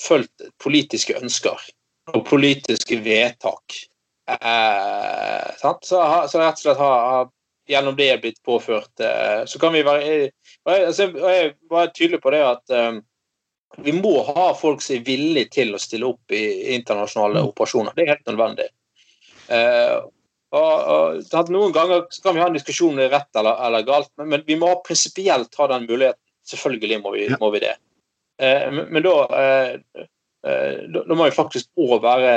[0.07, 1.69] fulgt politiske ønsker
[2.11, 3.77] og politiske vedtak.
[4.31, 6.01] Uh, så, så,
[6.39, 7.31] rett og slett har,
[7.69, 9.01] gjennom det blitt påført
[9.47, 10.29] Så kan vi være
[10.65, 12.73] altså, Jeg er tydelig på det at
[13.77, 17.95] vi må ha folk som er villige til å stille opp i internasjonale operasjoner.
[17.95, 18.67] Det er helt nødvendig.
[19.51, 20.07] Uh,
[20.51, 23.85] og, og, Noen ganger kan vi ha en diskusjon om det er rett eller, eller
[23.87, 26.19] galt, men, men, vi må prinsipielt ha den muligheten.
[26.47, 27.37] Selvfølgelig må vi, ja.
[27.39, 27.75] må vi det.
[28.41, 30.07] Eh, men, men, da, eh,
[30.43, 32.33] da, da må vi faktisk òg være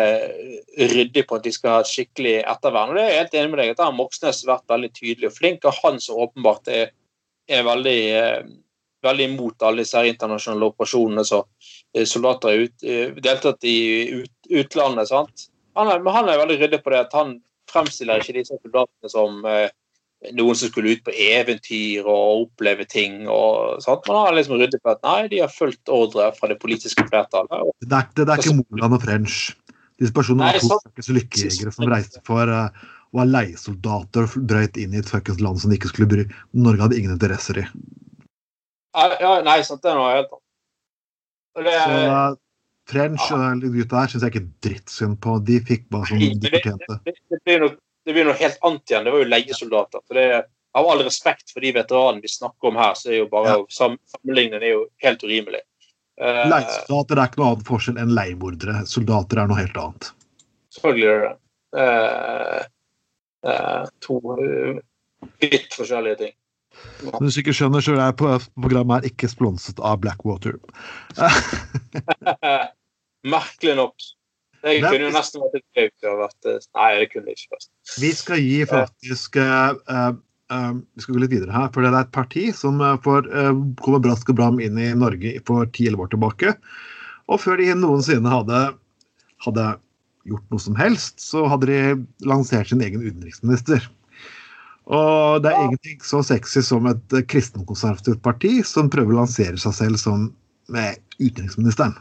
[0.92, 2.92] ryddig på at de skal ha et skikkelig ettervern.
[2.92, 5.31] Og det er jeg helt enig med deg at Der har Moxnes vært veldig tydelig
[5.33, 6.92] og flink, og han som åpenbart er,
[7.50, 8.02] er veldig,
[9.08, 11.48] veldig imot alle disse internasjonale operasjonene som
[12.06, 12.87] soldater har ut,
[13.25, 13.81] deltatt i
[14.21, 15.10] ut, utlandet.
[15.10, 15.48] sant?
[15.79, 17.38] Han er, men han er veldig ryddig på det at han
[17.70, 19.72] fremstiller ikke disse soldatene som eh,
[20.33, 23.25] noen som skulle ut på eventyr og oppleve ting.
[23.29, 24.06] og sånt.
[24.08, 27.06] Men han er liksom ryddig på at nei, de har fulgt ordre fra det politiske
[27.10, 27.75] flertallet.
[27.85, 29.42] Det er, det, det er ikke Moland og French.
[30.00, 32.70] Disse personene er ikke så lykkejegere som reiste for uh,
[33.14, 36.25] å er leiesoldater og drøyt inn i et fuckings land som de ikke skulle bry
[36.56, 37.66] Norge hadde ingen interesser i.
[38.94, 40.40] Ja, nei, sant, det er noe helt annet.
[41.54, 42.35] Det, så,
[42.90, 45.38] French og de gutta her syns jeg ikke drittsynd på.
[45.48, 46.98] De fikk bare som de fortjente.
[47.04, 49.06] Det, det, det, blir noe, det blir noe helt annet igjen.
[49.06, 50.04] Det var jo leiesoldater.
[50.04, 50.26] for det
[50.74, 53.60] av all respekt for de veteranene vi snakker om her, så er jo bare ja.
[53.70, 55.62] sammenligningen er jo helt urimelig.
[56.18, 58.80] Uh, Leiesoldater er ikke noe annet forskjell enn leiemordere.
[58.90, 60.10] Soldater er noe helt annet.
[60.74, 61.37] Selvfølgelig er det det.
[61.74, 62.64] Uh,
[63.50, 64.18] uh, to
[65.42, 66.35] vidt forskjellige ting.
[67.04, 70.58] Som du ikke skjønner, så er programmet her ikke sponset av Blackwater.
[73.35, 74.10] Merkelig nok.
[74.64, 75.88] Det kunne jo nesten vært et gøy.
[76.72, 77.60] Nei, det kunne det ikke.
[78.00, 81.68] Vi skal gi faktisk uh, uh, Vi skal gå litt videre her.
[81.75, 85.68] For det er et parti som uh, kommer brask og bram inn i Norge for
[85.77, 86.54] ti-elleve år tilbake.
[87.29, 88.62] Og før de noensinne hadde,
[89.44, 89.68] hadde
[90.29, 93.85] gjort noe som helst, så hadde de lansert sin egen utenriksminister.
[94.85, 99.76] Og det er ingenting så sexy som et kristenkonservativt parti som prøver å lansere seg
[99.78, 100.26] selv som
[100.72, 101.96] med utenriksministeren.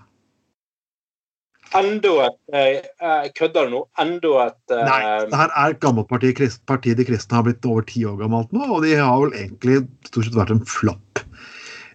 [1.73, 3.79] Enda et uh, Kødder du nå?
[4.01, 4.99] Enda et Nei,
[5.31, 6.33] det her er et gammelt parti.
[6.69, 9.79] Partiet De kristne har blitt over ti år gammelt nå, og de har vel egentlig
[10.05, 11.23] stort sett vært en flopp.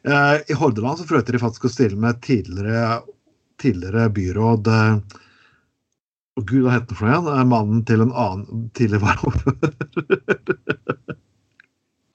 [0.08, 3.02] I Hordaland så prøvde de faktisk å stille med tidligere,
[3.60, 4.70] tidligere byråd
[6.38, 7.28] og gud, hva heter for igjen?
[7.32, 9.70] Er mannen til en annen tidligere varaordfører?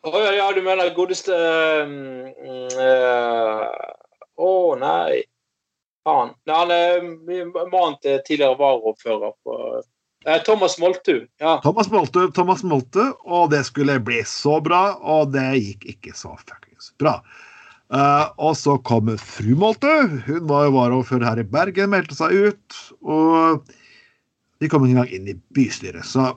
[0.03, 3.67] Å oh, ja, ja, du mener godeste Å uh, uh,
[4.35, 5.21] oh, nei.
[6.03, 6.33] Faen.
[6.43, 7.05] Nei, han er
[7.71, 9.59] mannen til tidligere varaordfører på
[10.47, 11.25] Thomas Moltu.
[11.39, 11.57] Ja.
[11.63, 16.35] Thomas Moltu, Thomas Moltu, og det skulle bli så bra, og det gikk ikke så
[16.39, 17.17] fuckings bra.
[17.93, 19.91] Uh, og så kom fru Moltu.
[20.27, 22.83] Hun var jo varaordfører her i Bergen, meldte seg ut.
[23.03, 23.73] Og
[24.63, 26.07] de kom ikke engang inn i bystyret.
[26.07, 26.31] Så,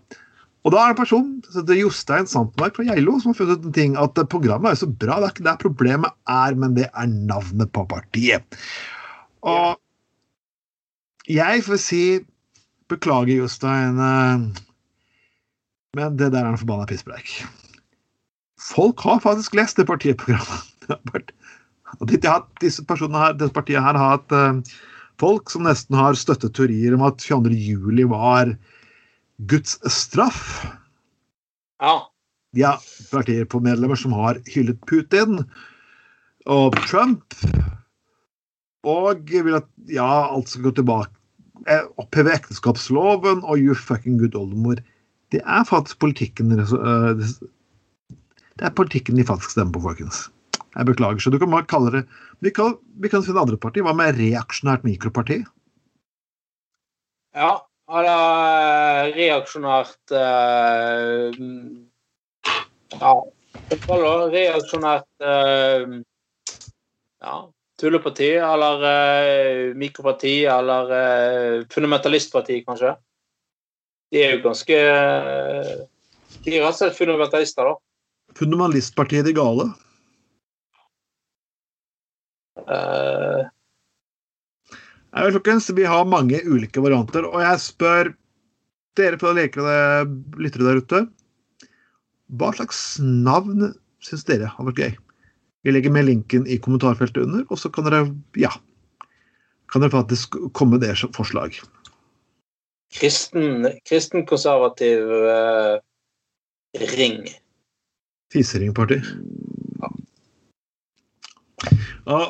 [0.66, 3.62] og da er det en person, det er Jostein Sandmark fra Geilo, som har funnet
[3.62, 5.20] ut en ting at programmet er så bra.
[5.22, 8.58] Det er ikke det problemet er, men det er navnet på partiet.
[9.46, 9.76] Og
[11.30, 12.04] jeg får si
[12.90, 14.64] beklager, Jostein, eh,
[15.96, 17.40] men det der er en forbanna pisspreik.
[18.60, 21.32] Folk har faktisk lest det partiprogrammet.
[22.00, 24.58] Og disse personene her, dette partiet her har hatt uh,
[25.20, 27.54] folk som nesten har støttet teorier om at 22.
[27.54, 28.52] juli var
[29.50, 30.66] Guds straff.
[31.82, 31.96] Ja.
[32.56, 32.80] De har
[33.64, 35.42] medlemmer som har hyllet Putin
[36.46, 37.36] og Trump
[38.86, 41.12] og vil at ja, alt skal gå tilbake.
[41.66, 44.78] Eh, oppheve ekteskapsloven og you fucking good oldemor.
[45.34, 47.24] Det er faktisk politikken eh,
[48.56, 50.28] Det er politikken de faktisk stemmer på, folkens.
[50.76, 51.22] Jeg beklager.
[51.22, 52.02] Så du kan bare kalle det
[52.44, 53.86] Vi kan, vi kan finne andre partier.
[53.86, 55.40] Hva med reaksjonært mikroparti?
[57.36, 57.52] Ja,
[57.92, 61.32] eller reaksjonært uh,
[62.96, 63.12] Ja,
[64.32, 65.96] reaksjonært uh,
[67.24, 67.36] Ja,
[67.80, 72.96] tulleparti eller uh, mikroparti eller uh, fundamentalistparti, kanskje.
[74.12, 75.74] De er jo ganske uh,
[76.44, 77.76] De er rett og slett fundamentalister, da.
[78.36, 79.70] Fundamentalistpartiet de gale?
[82.64, 83.44] Uh,
[85.16, 88.12] Nei, folkens, vi har mange ulike varianter, og jeg spør
[89.00, 89.76] dere på lekende
[90.40, 91.02] lyttere der ute
[92.36, 93.70] Hva slags navn
[94.04, 94.96] syns dere har vært gøy?
[95.64, 98.04] Vi legger med linken i kommentarfeltet under, og så kan dere
[98.38, 98.52] ja,
[99.72, 101.56] kan dere faktisk komme med deres forslag.
[102.94, 105.80] Kristen, kristenkonservativ eh,
[106.92, 107.24] ring.
[108.32, 109.00] Fiseringparti.
[109.80, 109.90] Ja.
[112.06, 112.20] ja.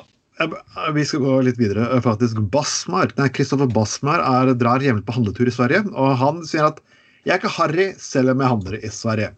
[0.94, 1.86] Vi skal gå litt videre.
[2.04, 5.86] Faktisk Basmar, nei, Kristoffer Basmar er, drar jevnlig på handletur i Sverige.
[5.94, 6.82] Og han sier at
[7.24, 9.32] 'jeg er ikke harry selv om jeg handler i Sverige'.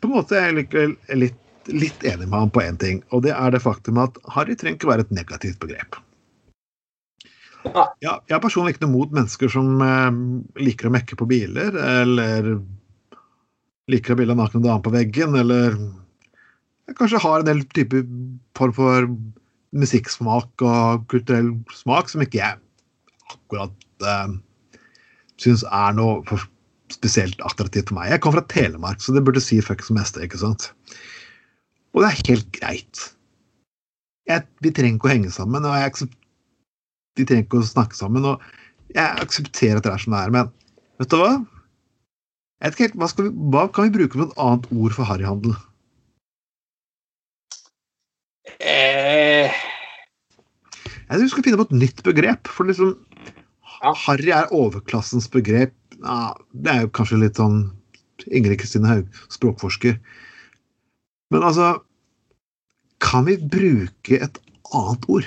[0.00, 1.38] På en måte er jeg likevel litt
[1.68, 4.78] litt enig med ham på én ting, og det er det faktum at harry trenger
[4.78, 5.98] ikke være et negativt begrep.
[7.64, 10.20] Ja, jeg har personlig ikke noe mot mennesker som eh,
[10.64, 12.54] liker å mekke på biler, eller
[13.92, 15.76] liker å bilde av nakne damer på veggen, eller
[16.96, 18.00] kanskje har en del type
[18.56, 19.10] form for
[19.76, 22.58] musikksmak og kulturell smak som ikke jeg
[23.30, 24.32] akkurat eh,
[25.40, 26.40] syns er noe
[26.90, 28.10] spesielt attraktivt for meg.
[28.10, 30.70] Jeg kommer fra Telemark, så det burde si fuck som meste, ikke sant?
[31.94, 33.04] Og det er helt greit.
[34.30, 36.10] Jeg, vi trenger ikke å henge sammen, og jeg,
[37.18, 38.26] vi trenger ikke å snakke sammen.
[38.26, 38.42] og
[38.94, 40.52] Jeg aksepterer at det er som det er, men
[41.00, 41.32] vet du hva?
[42.60, 45.08] Jeg vet ikke helt, hva, vi, hva kan vi bruke som et annet ord for
[45.08, 45.56] harryhandel?
[48.60, 49.49] Eh.
[51.10, 52.48] Jeg tror vi skal finne på et nytt begrep.
[52.54, 52.94] For liksom
[53.80, 53.92] ja.
[54.06, 55.74] Harry er overklassens begrep.
[55.98, 57.64] Ja, det er jo kanskje litt sånn
[58.30, 59.96] Ingrid Kristine Haug, språkforsker.
[61.34, 61.80] Men altså
[63.00, 64.38] Kan vi bruke et
[64.76, 65.26] annet ord?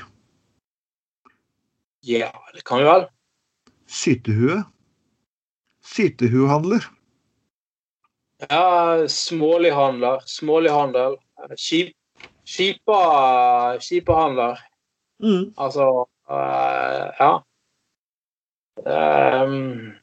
[2.05, 3.07] Ja, det kan vi vel.
[3.89, 4.59] Sytehue.
[5.83, 6.85] Sytehuehandler.
[8.45, 10.21] Ja, smålighandler.
[10.29, 11.17] Smålighandel.
[11.57, 11.95] Skip,
[12.45, 12.99] skipa,
[13.81, 14.61] skipahandler.
[15.23, 15.49] Mm.
[15.57, 17.33] Altså uh, Ja.
[18.83, 19.93] Um,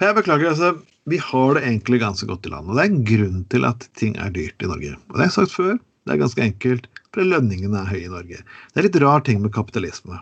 [0.00, 0.70] jeg beklager, altså,
[1.12, 2.70] vi har det egentlig ganske godt i landet.
[2.72, 4.96] og Det er en grunn til at ting er dyrt i Norge.
[4.96, 8.12] Og det har jeg sagt før, det er ganske enkelt, fordi lønningene er høye i
[8.12, 8.40] Norge.
[8.40, 10.20] Det er litt rar ting med kapitalisme.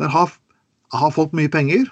[0.00, 0.32] Der har,
[0.96, 1.84] har folk mye penger,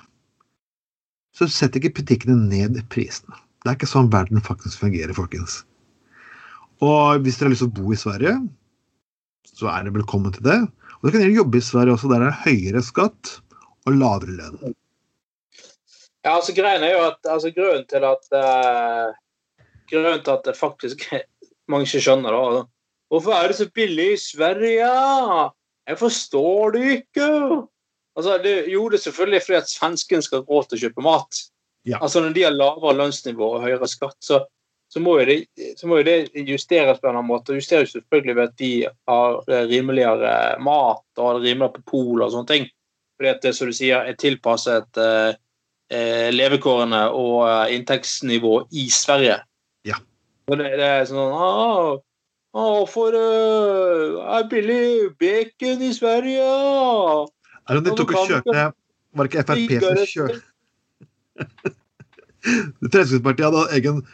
[1.37, 3.37] så setter ikke butikkene ned prisene.
[3.61, 5.61] Det er ikke sånn verden faktisk fungerer, folkens.
[6.85, 8.37] Og hvis dere har lyst til å bo i Sverige,
[9.57, 10.59] så er dere velkommen til det.
[10.97, 13.33] Og dere kan gjerne jobbe i Sverige også, der det er høyere skatt
[13.87, 14.75] og lavere lønn.
[16.27, 19.13] Ja, altså greien er jo at altså, Grunnen til at uh,
[19.91, 21.05] Grunnen til at det faktisk
[21.71, 22.65] mange ikke skjønner det
[23.13, 24.87] Hvorfor er det så billig i Sverige?
[25.87, 27.27] Jeg forstår det ikke.
[28.19, 31.05] Altså, det, jo, det er selvfølgelig fordi at svensken skal ha råd til å kjøpe
[31.07, 31.43] mat.
[31.87, 32.01] Ja.
[32.03, 34.41] Altså Når de har lavere lønnsnivå og høyere skatt, så,
[34.97, 35.43] så, må det,
[35.77, 37.53] så, må jo det, justeres på en annen måte.
[37.53, 38.71] Justeres selvfølgelig ved at de
[39.11, 40.31] har rimeligere
[40.65, 42.65] mat og har rimeligere på pol og sånne ting.
[43.19, 45.37] Fordi at det som du sier, er tilpasset eh,
[45.93, 49.37] eh, levekårene og eh, inntektsnivå i Sverige.
[49.85, 50.01] Ja.
[50.49, 52.01] Og det, det er sånn ah,
[52.57, 56.51] ah, For uh, er billig bacon i Sverige?
[57.69, 60.45] Er det de tok og kjørte Var det ikke Frp som kjørte
[62.47, 64.07] Fremskrittspartiet hadde egen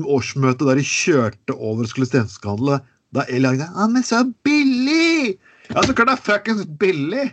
[0.00, 2.80] årsmøte der de kjørte over og skulle stenskehandle.
[3.12, 5.36] Da Eli lagde ah, men så billig!
[5.68, 7.26] Ja, så klart det er fuckings billig!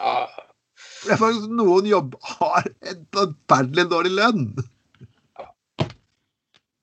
[0.00, 0.26] Ja.
[1.02, 4.44] Det er faktisk noen jobb har en forferdelig dårlig lønn.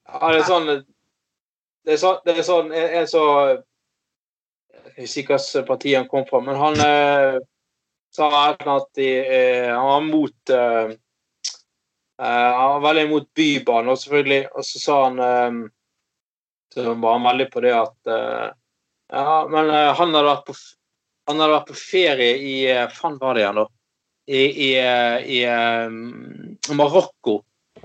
[0.10, 3.24] Ja, det er sånn Det er sånn, det er sånn en, en så
[4.98, 7.38] Jeg husker ikke hvilket parti han kom fra, men han eh,
[8.12, 10.98] sa at de, eh, han var mot eh,
[12.28, 15.60] han var veldig imot Bybanen, og selvfølgelig Og så sa han um,
[16.74, 18.50] Så var han veldig på det at uh,
[19.14, 20.58] Ja, men uh, han hadde vært på
[21.30, 23.66] han hadde vært på ferie i uh, Faen var det igjen, da?
[24.30, 24.70] I, i,
[25.38, 27.36] i um, Marokko.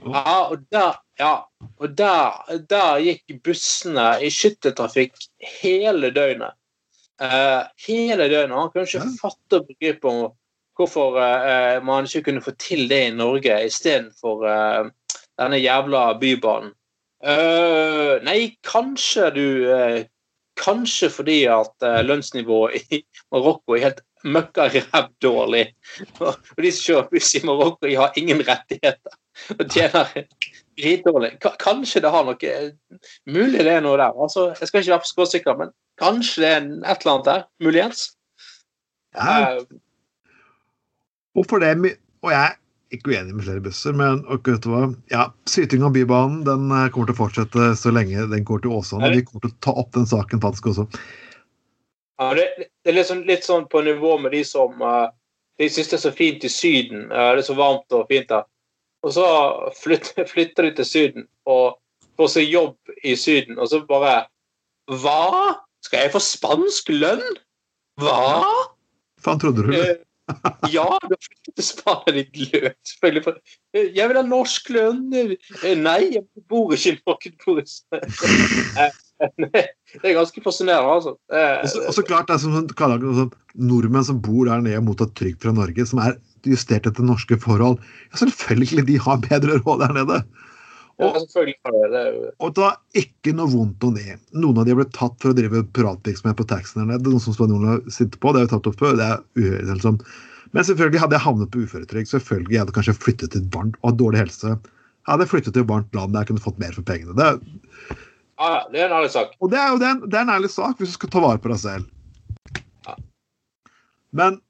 [0.00, 1.32] Ja, og der ja,
[1.78, 5.14] og der, der gikk bussene i skytteltrafikk
[5.60, 6.56] hele døgnet.
[7.86, 8.56] hele døgnet.
[8.56, 10.24] Han kunne ikke fatte og begripe om
[10.78, 14.88] hvorfor eh, man ikke kunne få til det i Norge istedenfor eh,
[15.40, 16.72] denne jævla bybanen.
[17.24, 20.02] Uh, nei, kanskje du eh,
[20.60, 22.98] Kanskje fordi at eh, lønnsnivået i
[23.32, 25.64] Marokko er helt møkkaræv dårlig.
[26.22, 29.16] Og de som kjører buss i Marokko, de har ingen rettigheter
[29.56, 30.12] og tjener
[30.78, 31.32] dritdårlig.
[31.42, 32.52] Ka- Kanskje det har noe
[33.26, 34.14] Mulig det er noe der.
[34.14, 36.60] Altså, jeg skal ikke være for skråsikker, men kanskje det er
[36.92, 37.42] et eller annet der.
[37.66, 38.04] Muligens.
[39.16, 39.64] Ja, Eh,
[41.34, 41.74] Hvorfor det?
[42.24, 42.54] Og jeg er
[42.94, 44.86] ikke uenig med flere busser, men og vet du hva?
[45.12, 48.74] Ja, Syting av Bybanen den eh, kommer til å fortsette så lenge den går til
[48.76, 49.10] Åsane.
[49.14, 50.86] Vi kommer til å ta opp den saken faktisk også.
[52.22, 52.46] Ja, det,
[52.84, 55.10] det er litt sånn, litt sånn på nivå med de som uh,
[55.58, 57.08] De syns det er så fint i Syden.
[57.10, 58.46] Uh, det er så varmt og fint der.
[59.04, 59.26] Og så
[59.80, 61.80] flytter, flytter de til Syden og
[62.20, 64.24] får seg jobb i Syden, og så bare
[65.02, 65.58] Hva?
[65.84, 67.24] Skal jeg få spansk lønn?
[68.00, 68.40] Hva?
[69.20, 69.98] Faen, trodde du det?
[70.24, 71.14] Eh, ja, du
[71.52, 72.76] til Spania, ditt løk.
[72.88, 73.24] Selvfølgelig.
[73.24, 73.36] for-
[73.74, 75.12] Eh, Jeg vil ha norsk lønn.
[75.14, 77.00] Eh, Nei, jeg bor ikke i
[77.60, 78.84] i Sverige.
[78.84, 78.90] Eh,
[79.44, 81.16] Det er ganske fascinerende, altså.
[81.30, 82.74] Eh, Og så- klart, det er som sånn-
[83.14, 87.02] sånn, nordmenn som bor der nede og mottar trygd fra Norge, som er justert etter
[87.04, 87.78] norske forhold.
[88.14, 90.24] Selvfølgelig, de har bedre råd der nede.
[91.00, 91.10] Jo-
[92.38, 94.18] Og det var ikke noe vondt om det.
[94.32, 97.34] Noen av de ble tatt for å drive piratvirksomhet på taxien Det er Noe som
[97.34, 98.32] spanjolene sitter på.
[98.32, 98.94] Det er jo tatt opp før.
[99.00, 99.98] Det er uhørt, liksom.
[100.54, 102.06] Men selvfølgelig hadde jeg havnet på uføretrygd.
[102.12, 104.52] Selvfølgelig hadde jeg kanskje flyttet til et varmt og dårlig helse.
[104.54, 107.16] Jeg hadde flyttet til et varmt land der jeg kunne fått mer for pengene.
[107.18, 107.26] Det,
[108.38, 109.34] ja, det er en ærlig sak.
[109.40, 111.10] og det er jo det er, en- det er en ærlig sak hvis du skal
[111.10, 111.90] ta vare på deg selv.
[112.86, 112.94] Ja.
[114.12, 114.40] Men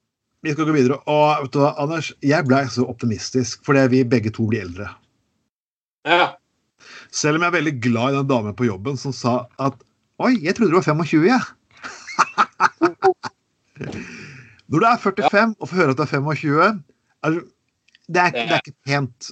[0.45, 1.01] vi skal gå videre.
[1.09, 4.91] Og vet du hva, Anders, jeg ble så optimistisk fordi vi begge to blir eldre.
[6.05, 6.35] Ja.
[7.15, 9.79] Selv om jeg er veldig glad i den damen på jobben som sa at
[10.23, 11.41] Oi, jeg trodde du var 25, jeg.
[14.71, 16.77] Når du er 45 og får høre at du er 25 er,
[17.25, 19.31] det, er, det er ikke pent.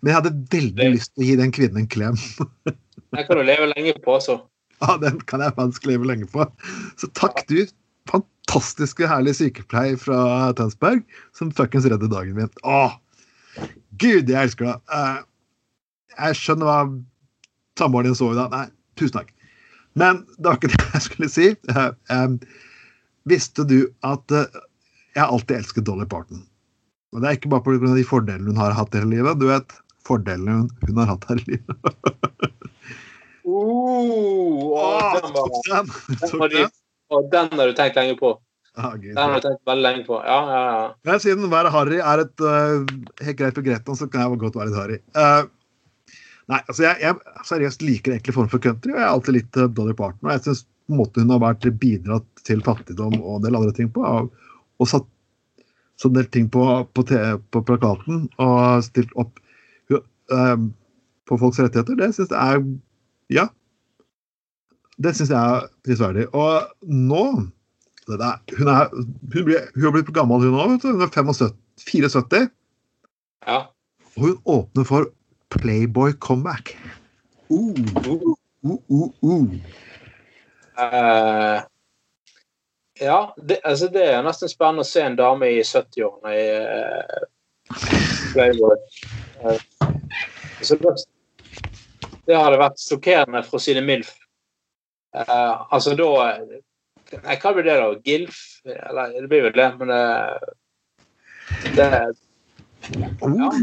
[0.00, 2.16] Men jeg hadde veldig Det- lyst til å gi den kvinnen en klem.
[3.12, 4.38] Den kan du leve lenge på, så.
[4.80, 6.46] Ja, den kan jeg faktisk leve lenge på.
[6.96, 7.58] Så takk, du
[8.08, 10.16] fantastiske, herlige sykepleier fra
[10.56, 11.02] Tønsberg,
[11.36, 12.48] som fuckings redder dagen min.
[12.64, 12.96] Åh,
[14.00, 15.26] gud, jeg elsker deg.
[16.18, 16.78] Jeg skjønner hva
[17.78, 18.52] samboeren din så i dag.
[18.52, 18.66] Nei,
[19.00, 19.32] tusen takk.
[19.98, 21.48] Men det var ikke det jeg skulle si.
[21.76, 22.28] Eh,
[23.28, 24.62] visste du at eh,
[25.12, 26.44] jeg har alltid elsket Dolly Parton?
[27.12, 27.94] Og det er ikke bare pga.
[27.96, 29.40] de fordelene hun har hatt i hele livet.
[29.40, 29.74] Du vet,
[30.08, 32.06] fordelene hun, hun har hatt her i livet.
[33.44, 35.92] oh, Åh, den, var, den!
[36.22, 36.72] Den, var den.
[37.12, 38.32] og den har du tenkt lenge på.
[38.80, 38.94] Ah.
[38.96, 40.16] Den har du tenkt veldig lenge på.
[40.24, 40.84] Ja, ja, ja.
[41.04, 42.88] Men siden å være harry er et uh,
[43.20, 44.98] helt greit begrep, så kan jeg godt være litt harry.
[45.12, 45.42] Eh,
[46.50, 49.58] nei, altså jeg, jeg seriøst liker egentlig form for country, og jeg er alltid litt
[49.60, 50.26] uh, Dolly Parton.
[50.26, 53.90] Og jeg syns måten hun har vært bidratt til fattigdom og en del andre ting
[53.94, 54.32] på, og,
[54.82, 55.06] og satt
[56.00, 56.64] så en del ting på,
[56.96, 57.04] på,
[57.54, 59.38] på plakaten og stilt opp
[59.92, 59.98] på
[60.38, 62.62] eh, folks rettigheter, det syns jeg er
[63.32, 63.48] Ja.
[65.02, 66.26] Det syns jeg er prisverdig.
[66.36, 67.24] Og nå
[68.08, 70.74] det der, hun, er, hun, blir, hun har blitt gammel, hun òg.
[70.82, 71.54] Hun er 75,
[71.86, 72.48] 74.
[73.46, 73.60] ja.
[74.12, 75.08] Og hun åpner for
[75.52, 76.76] Playboy comeback.
[77.50, 77.74] Uh,
[78.64, 79.54] Uh, uh, uh, uh.
[80.78, 81.62] eh,
[83.00, 87.24] ja, det, altså det er nesten spennende å se en dame i 70-årene i uh,
[88.32, 88.76] Playboy.
[89.42, 89.60] Eh,
[92.28, 94.14] det, hadde vært sjokkerende for å si det mildt.
[95.12, 96.08] Eh, altså da
[97.12, 97.88] hva blir det, da?
[98.06, 98.38] Gilf?
[98.64, 100.04] Eller det blir vel det, men det,
[101.76, 101.88] det
[103.22, 103.54] Oh.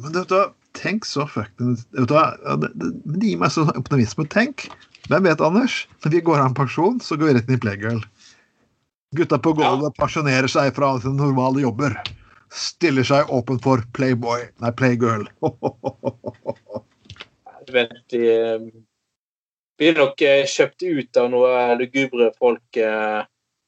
[0.00, 0.40] Men vet du,
[0.76, 4.26] tenk så fucking vet du, hva, ja, det, det, men det gir meg sånn optimisme.
[4.32, 4.68] Tenk.
[5.08, 5.84] Hvem vet, Anders?
[6.04, 8.02] Når vi går av med pensjon, så går vi rett inn i Playgirl.
[9.14, 11.96] Gutta på gulvet pensjonerer seg fra sine normale jobber.
[12.54, 15.28] Stiller seg åpen for Playboy, nei, Playgirl.
[17.74, 18.64] Vet, de eh,
[19.80, 23.22] blir nok eh, kjøpt ut av noe lugubre folk, eh,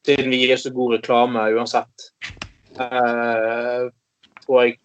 [0.07, 2.11] siden vi gir så god reklame uansett.
[2.77, 3.87] Eh,
[4.43, 4.77] tror jeg.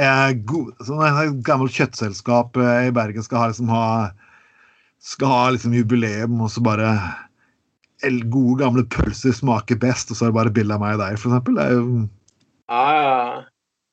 [0.00, 3.84] eh, god, sånn et gammelt kjøttselskap eh, i Bergen skal ha, liksom, ha,
[5.02, 6.94] skal ha liksom, jubileum, og så bare
[8.06, 11.02] el, Gode, gamle pølser smaker best, og så er det bare bilde av meg og
[11.02, 11.58] deg, for eksempel.
[11.58, 11.86] Det er jo
[12.70, 13.16] Ja, ja.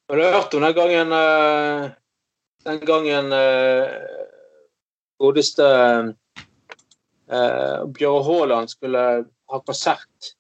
[0.08, 1.90] Har du hørt om den gangen eh,
[2.64, 3.98] Den gangen eh,
[5.20, 5.66] godeste
[7.32, 10.34] uh, Bjørn Haaland skulle ha konsert.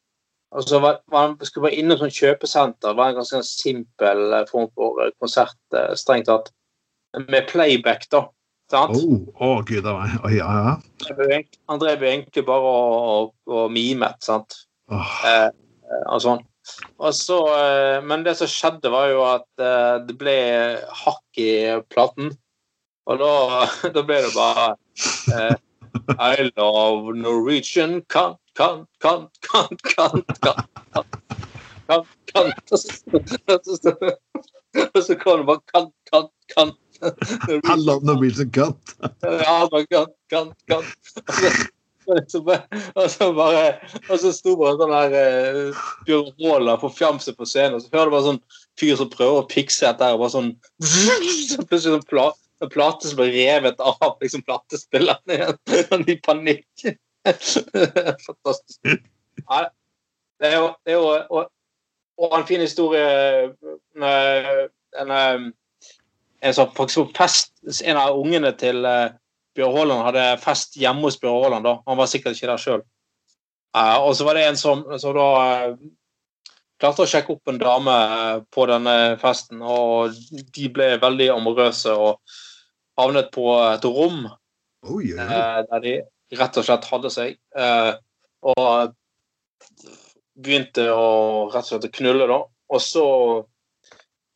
[0.57, 2.89] Altså, var, var, han skulle bare innom sånn kjøpesenter.
[2.89, 6.49] Det var en ganske simpel eh, form for eh, konsert, eh, strengt tatt.
[7.27, 8.25] Med playback, da.
[8.71, 8.97] Sant?
[8.97, 10.15] Oh, oh, gud a meg.
[10.25, 10.73] Oh, ja, ja.
[11.07, 11.61] Han drev egentlig-
[12.01, 14.57] jo egentlig bare og, og, og mimet, sant.
[14.91, 15.13] Oh.
[15.27, 15.49] Eh,
[16.11, 16.43] og sånn.
[16.99, 20.35] Og så, eh, men det som skjedde, var jo at eh, det ble
[21.05, 21.51] hakk i
[21.87, 22.33] platen.
[23.07, 23.31] Og da,
[23.95, 24.75] da ble det bare
[26.17, 31.15] I love Norwegian kant, kant, kant, kant, kant, kant,
[31.87, 32.71] kant, kant.
[32.71, 34.17] Og så- og så-
[34.77, 36.75] Og kom det bare kant, kant, kant.
[37.65, 38.95] Han I blir så kant.
[39.23, 40.85] Ja, bare kant, kant, kant.
[42.07, 42.39] Og så,
[43.35, 43.73] bare,
[44.07, 48.07] og så sto bare sånn her eh, Bjørn Råla forfjamset på scenen, og så hører
[48.07, 48.39] du bare sånn
[48.79, 52.29] fyr som prøver å pikse etter, og bare sånn så Plutselig sånn pla,
[52.63, 55.59] en plate som blir revet av liksom platespilleren igjen.
[55.91, 56.87] Sånn i panikk.
[58.27, 58.79] Fantastisk.
[59.43, 59.61] Ja,
[60.39, 61.51] det er jo, det er jo og,
[62.17, 63.53] og en fin historie
[63.95, 64.69] med
[65.01, 65.47] en, eh,
[66.41, 67.53] en som faktisk fest
[67.83, 69.11] En av ungene til uh,
[69.57, 71.65] Bjørn Haaland hadde fest hjemme hos Bjørn Haaland.
[71.65, 71.77] da.
[71.87, 72.83] Han var sikkert ikke der sjøl.
[73.75, 75.27] og så var det en som, som da
[75.73, 75.75] uh,
[76.81, 80.17] klarte å sjekke opp en dame eh, på denne festen, og
[80.55, 82.37] de ble veldig amorøse og
[82.99, 85.25] havnet på et rom oh, yeah.
[85.25, 85.39] oi.
[85.39, 85.95] eh, der de
[86.35, 87.37] rett og slett hadde seg.
[87.55, 87.93] eh,
[88.47, 88.93] og
[90.37, 92.39] begynte å rett og slett å knulle, da.
[92.69, 93.05] Og så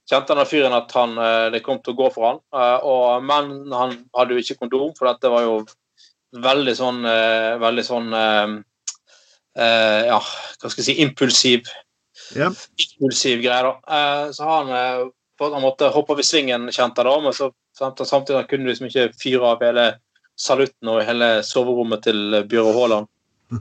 [0.10, 2.39] kjente denne fyren at han, eh, det kom til å gå for han.
[2.54, 5.66] eh, og, men han hadde jo ikke kondom, for dette var jo
[6.32, 7.04] veldig sånn
[7.60, 11.68] Veldig sånn Ja, hva skal jeg si Impulsiv
[12.36, 12.54] Yep.
[12.80, 13.64] impulsiv greie.
[13.64, 13.80] da.
[13.88, 14.68] Eh, så han,
[15.39, 17.52] han måtte hoppe over svingen, kjente jeg da, men så
[18.06, 19.86] samtidig han kunne liksom ikke fyre av hele
[20.42, 23.10] salutten og hele soverommet til Bjørn Haaland.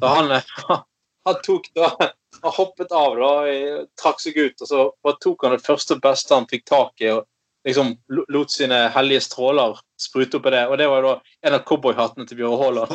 [0.01, 0.33] Da han,
[1.27, 5.45] han tok da han hoppet av, da, og trakk seg ut, og så bare tok
[5.45, 7.27] han det første beste han fikk tak i, og
[7.69, 7.91] liksom
[8.33, 10.63] lot sine hellige stråler sprute opp i det.
[10.73, 11.17] Og det var jo da
[11.51, 12.89] en av cowboyhattene til Bjørn Haaland.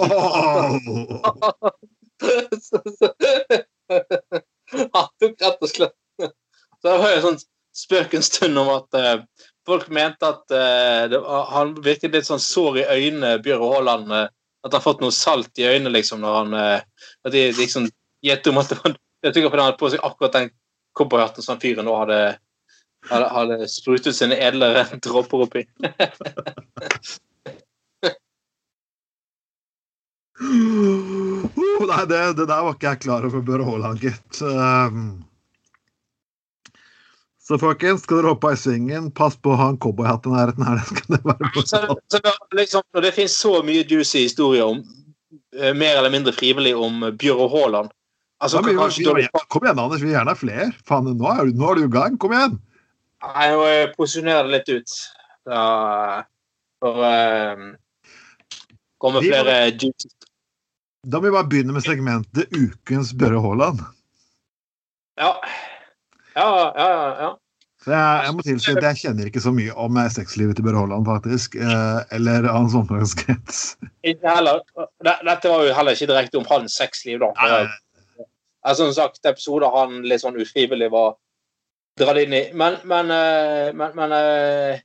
[2.66, 2.82] Så-
[4.96, 7.42] Han tok rett og slett Så det var jo en sånn
[7.76, 9.20] spøk en stund om at eh,
[9.68, 11.20] folk mente at uh, det,
[11.52, 14.12] han virket litt sånn sår i øynene, Bjørn Haaland.
[14.12, 14.28] Uh,
[14.66, 16.80] at han har fått noe salt i øynene, liksom, når han uh,
[17.26, 17.90] At de liksom
[18.26, 20.50] gjettet om at han Jeg tror fordi han hadde på seg akkurat den
[20.98, 22.20] cowboyhatten som fyren nå hadde,
[23.10, 25.66] hadde, hadde sprutet sine edlere dråper oppi.
[31.86, 34.42] Nei, det, det der var ikke jeg klar over, Bør Haaland, gitt.
[34.42, 35.26] Um,
[37.46, 40.66] Så folkens, skal dere hoppe i svingen, pass på å ha en cowboyhatt i nærheten
[40.66, 40.80] her.
[40.82, 41.60] Det skal det.
[41.70, 44.80] Så, så da, liksom, når det finnes så mye juicy historier om
[45.60, 47.92] eh, mer eller mindre frivillig om Bjørre Haaland
[48.42, 48.74] altså, Ja, vi-
[49.06, 50.02] vi- vi- Kom igjen, Anders.
[50.02, 50.72] Vi vil gjerne ha flere.
[50.90, 52.18] Faen, nå er, du- nå er du i gang.
[52.18, 52.58] Kom igjen.
[53.26, 54.98] Nei, nå posisjonerer det litt ut.
[55.46, 55.62] Da,
[56.82, 57.68] for um,
[58.98, 60.10] kommer Vi flere juicy
[61.06, 63.86] Da må vi bare begynne med segmentet Ukens Børre Haaland.
[65.22, 65.36] Ja.
[66.36, 67.32] Ja, ja, ja.
[67.86, 70.82] Så jeg, jeg må tilstå at jeg kjenner ikke så mye om sexlivet til Børre
[70.82, 71.58] Haaland, faktisk.
[71.60, 73.60] Eh, eller hans omgangskrets.
[74.02, 77.34] Dette var jo heller ikke direkte om hans sexliv, da.
[77.42, 77.66] Nei,
[78.66, 81.12] Altså, som sagt, episoder han litt sånn ufrivillig var
[82.02, 82.42] dratt inn i.
[82.58, 84.80] Men, men, eh, men, men eh,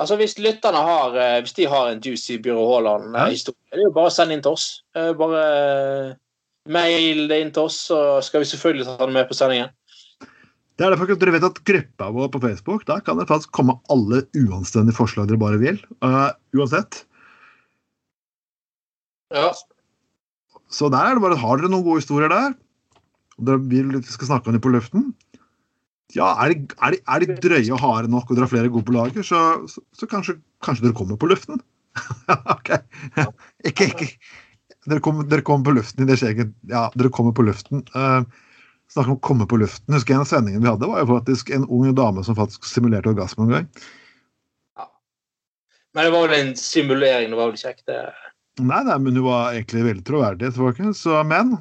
[0.00, 4.08] altså, hvis lytterne har Hvis de har en juicy Byrå Haaland-historie, det er jo bare
[4.08, 4.70] å sende inn til oss.
[4.96, 5.44] Bare
[6.72, 9.68] mail det inn til oss, så skal vi selvfølgelig ta det med på sendingen.
[10.78, 13.50] Det er derfor at dere vet at gruppa vår på Facebook, der kan det faktisk
[13.56, 15.80] komme alle uanstendige forslag dere bare vil.
[16.04, 17.00] Uh, uansett.
[19.34, 19.50] Ja.
[20.70, 22.54] Så der er det bare Har dere noen gode historier der?
[23.42, 25.10] Dere vil vi skal snakke om dem på luften?
[26.14, 28.70] Ja, er de, er de, er de drøye og harde nok, og dere har flere
[28.72, 31.58] gode på lager, så, så, så kanskje, kanskje dere kommer på luften?
[32.54, 32.70] ok.
[33.68, 34.12] ikke, ikke.
[34.88, 37.82] Dere kommer, dere kommer på luften i deres eget Ja, dere kommer på luften.
[37.92, 38.22] Uh,
[38.92, 39.94] Snakk om å komme på luften.
[39.94, 43.12] Husker En av sendingene vi hadde, var jo faktisk en ung dame som faktisk simulerte
[43.12, 43.66] orgasme en gang.
[44.78, 44.88] Ja.
[45.94, 47.32] Men det var vel en simulering.
[47.32, 47.98] Det var vel kjekt, det.
[48.58, 50.54] Nei, nei, men hun var egentlig veldig troverdig.
[50.96, 51.58] Så, men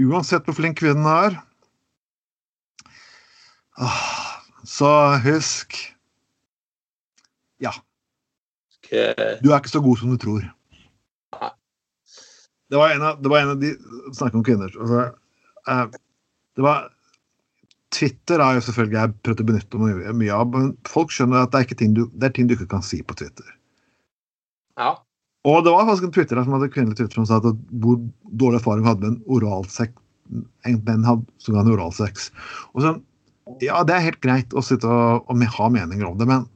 [0.00, 1.36] uansett hvor flink kvinnen er
[3.78, 4.88] ah, Så
[5.22, 5.76] husk
[7.62, 7.72] Ja,
[8.88, 10.44] Eh, du er ikke så god som du tror.
[12.68, 13.72] Det var en av, det var en av de
[14.16, 14.72] Snakk om kvinner.
[14.80, 15.02] Altså,
[15.68, 15.84] eh,
[16.58, 16.88] det var
[17.94, 21.54] Twitter har jo selvfølgelig jeg prøvd å benytte meg mye av, men folk skjønner at
[21.54, 23.46] det er, ting du, det er ting du ikke kan si på Twitter.
[24.76, 24.96] Ja.
[25.48, 27.96] Og det var faktisk en twitterer som hadde kvinnelig twitter som sa at hvor
[28.42, 29.94] dårlig erfaring hadde med en oralsex
[30.68, 32.28] en menn hadde som ga en oralsex.
[32.74, 32.94] Og så,
[33.64, 36.46] ja, det er helt greit å sitte og, og ha meninger om det, men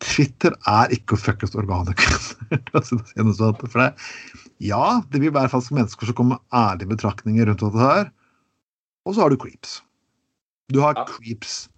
[0.00, 2.00] Twitter er ikke å fuckes organet
[2.88, 3.92] sånn.
[4.64, 8.08] Ja, det vil være faktisk mennesker som kommer med ærlige betraktninger rundt dette her.
[9.06, 9.80] Og så har du creeps.
[10.72, 11.04] Du har Ja.
[11.04, 11.68] creeps.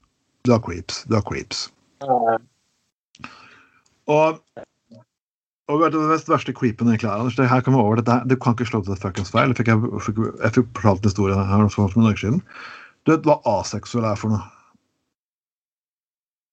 [0.44, 1.04] Du har creeps.
[1.08, 1.70] Du har creeps.
[2.02, 2.38] Eh,
[4.08, 4.40] Og,
[5.68, 8.16] og vet du, det mest verste creepen egentlig er, Anders, det her kommer over dette,
[8.28, 9.52] Du kan ikke slå til et fuckings feil.
[9.54, 12.42] Jeg fikk, jeg fikk, jeg fikk fortalt en historie her for noen dager siden.
[13.06, 14.42] Du vet hva aseksuell er for noe?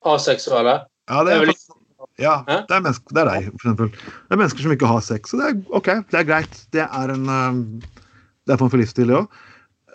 [0.05, 0.85] Aseksuelle.
[1.09, 1.75] Ja, det Det er faktisk-
[2.19, 3.91] ja, det er, menneske, det er deg, for eksempel.
[3.91, 5.33] Det er mennesker som ikke har sex.
[5.33, 6.65] Og det er OK, det er greit.
[6.71, 7.79] Det er en um,
[8.45, 9.27] Det er en for livsstil, det òg.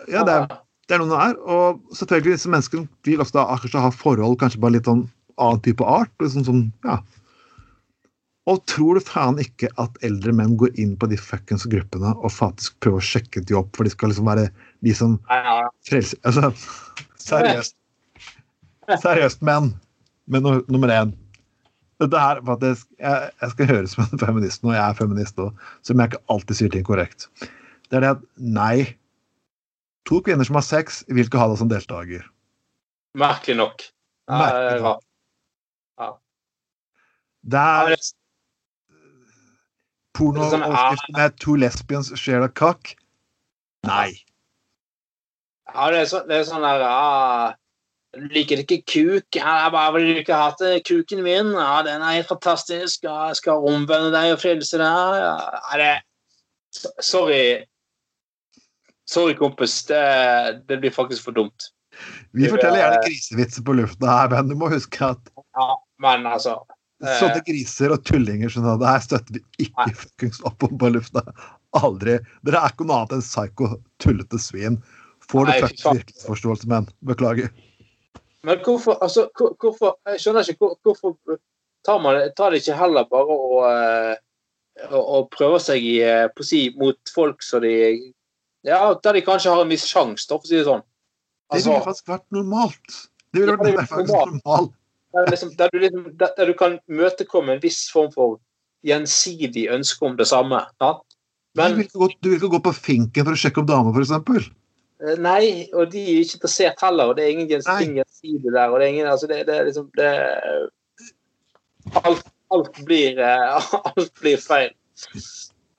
[0.07, 1.37] Ja, det er, det er noen det er.
[1.49, 5.05] Og selvfølgelig, disse menneskene vil også da kanskje ha forhold, kanskje bare litt sånn
[5.41, 6.13] annen type art.
[6.21, 6.99] Liksom sånn, ja.
[8.45, 12.33] Og tror du faen ikke at eldre menn går inn på de fuckings gruppene og
[12.33, 14.51] faktisk prøver å sjekke de opp, for de skal liksom være
[14.85, 15.17] de som
[15.89, 16.51] frelser Altså,
[17.25, 17.77] seriøst.
[19.01, 19.71] Seriøst, menn.
[20.29, 21.13] Men no, nummer én
[22.01, 25.61] Dette her, faktisk, jeg, jeg skal høres som en feminist nå, jeg er feminist òg,
[25.87, 27.29] som jeg ikke alltid sier ting korrekt.
[27.87, 28.75] Det er det at nei.
[30.05, 32.25] To kvinner som har sex, vil ikke ha deg som deltaker.
[33.17, 33.81] Merkelig nok.
[34.29, 35.01] Merkelig nok.
[37.45, 38.13] Det Ja, er det-
[40.17, 42.95] pornooverskrifter med 'two lesbians share a cock'.
[43.83, 44.23] Nei.
[45.75, 47.53] Ja, det er, så, det er sånn der ja,
[48.15, 49.35] Du liker ikke kuk?
[49.35, 51.51] Ja, jeg bare vil ikke ikke til kuken min?
[51.51, 53.03] Ja, den er helt fantastisk.
[53.03, 54.87] Ja, jeg skal omvende deg og frelse deg.
[55.19, 56.01] Ja, det
[56.71, 57.65] so- Sorry.
[59.09, 59.83] Sorry, kompis.
[59.85, 59.99] Det,
[60.67, 61.67] det blir faktisk for dumt.
[62.35, 65.67] Vi forteller gjerne grisevitser på lufta her, men du må huske at Ja,
[66.03, 66.57] men altså
[67.05, 70.89] eh, sånne griser og tullinger som det her støtter vi ikke fuckings opp om på
[70.91, 71.23] lufta.
[71.79, 72.17] Aldri.
[72.47, 73.69] Dere er ikke noe annet enn psyko,
[74.03, 74.81] tullete svin.
[75.29, 76.89] Får du fuckings virkelighetsforståelse, menn.
[77.07, 77.53] Beklager.
[78.45, 81.39] Men hvorfor altså, hvor- hvorfor, Jeg skjønner ikke hvor, hvorfor
[81.85, 84.15] tar man tar det ikke heller bare å, eh,
[84.91, 87.73] å, å prøve seg i, eh, på si, mot folk som de
[88.65, 90.81] Ja, der de kanskje har en viss sjanse, for å si det sånn.
[90.85, 92.95] Det Altså, ville faktisk vært normalt.
[93.35, 94.71] Det ville Ja, vært ja, det faktisk normalt.
[95.13, 98.39] der, liksom, der, du liksom, der, der du kan møtekomme en viss form for
[98.85, 100.63] gjensidig ønske om det samme.
[100.81, 101.03] Sant?
[101.55, 104.49] du, vil gå, du vil ikke gå på finken for å sjekke opp damer, f.eks.
[105.05, 108.69] eh, nei, og de er ikke interessert heller, og det er ingen gjensidig der.
[108.73, 110.09] og det er ingen, altså det, det er liksom det,
[112.01, 114.73] alt, alt, blir, eh, alt blir feil.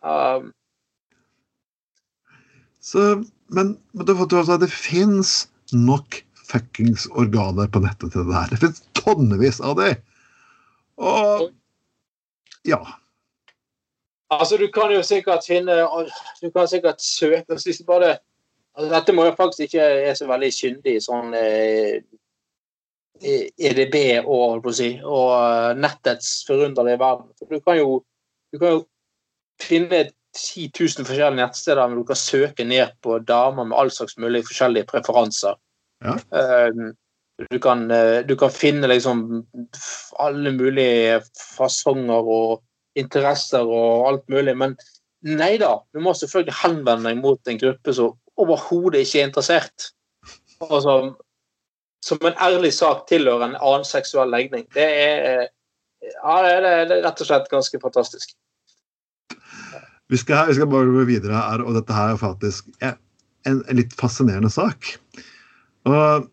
[0.06, 0.52] Um,
[2.86, 8.52] Så, men, men at det fins nok fuckings organer på nettet til det her.
[8.52, 9.96] Det finnes tonnevis av det.
[11.02, 11.48] Og
[12.66, 12.78] ja.
[14.30, 15.74] Altså, du kan jo sikkert finne
[16.40, 18.16] Du kan sikkert søke hvis bare
[18.74, 22.00] altså, Dette må jo faktisk ikke er så veldig kyndig sånn eh,
[23.22, 27.30] EDB og, si, og eh, nettets forunderlige verden.
[27.50, 28.00] Du kan jo,
[28.52, 28.82] du kan jo
[29.62, 30.02] finne
[30.36, 34.44] 10 000 forskjellige nettsteder men du kan søke ned på damer med all slags mulig
[34.46, 35.56] forskjellige preferanser.
[36.04, 36.16] Ja.
[36.30, 36.92] Um,
[37.50, 39.46] du, kan, uh, du kan, finne liksom
[40.20, 41.20] alle mulige
[41.56, 42.62] fasonger og
[42.96, 44.76] interesser og alt mulig, men
[45.26, 45.76] nei da.
[45.92, 49.90] Du må selvfølgelig henvende deg mot en gruppe som overhodet ikke er interessert.
[50.64, 51.12] Og som,
[52.04, 54.64] som en ærlig sak tilhører en annen seksuell legning.
[54.74, 55.48] Det er,
[56.04, 58.36] ja, det er, det er rett og slett ganske fantastisk.
[60.12, 62.98] Vi skal, vi skal, bare gå videre her, og dette her er faktisk en,
[63.46, 64.92] en litt fascinerende sak.
[65.86, 66.28] Og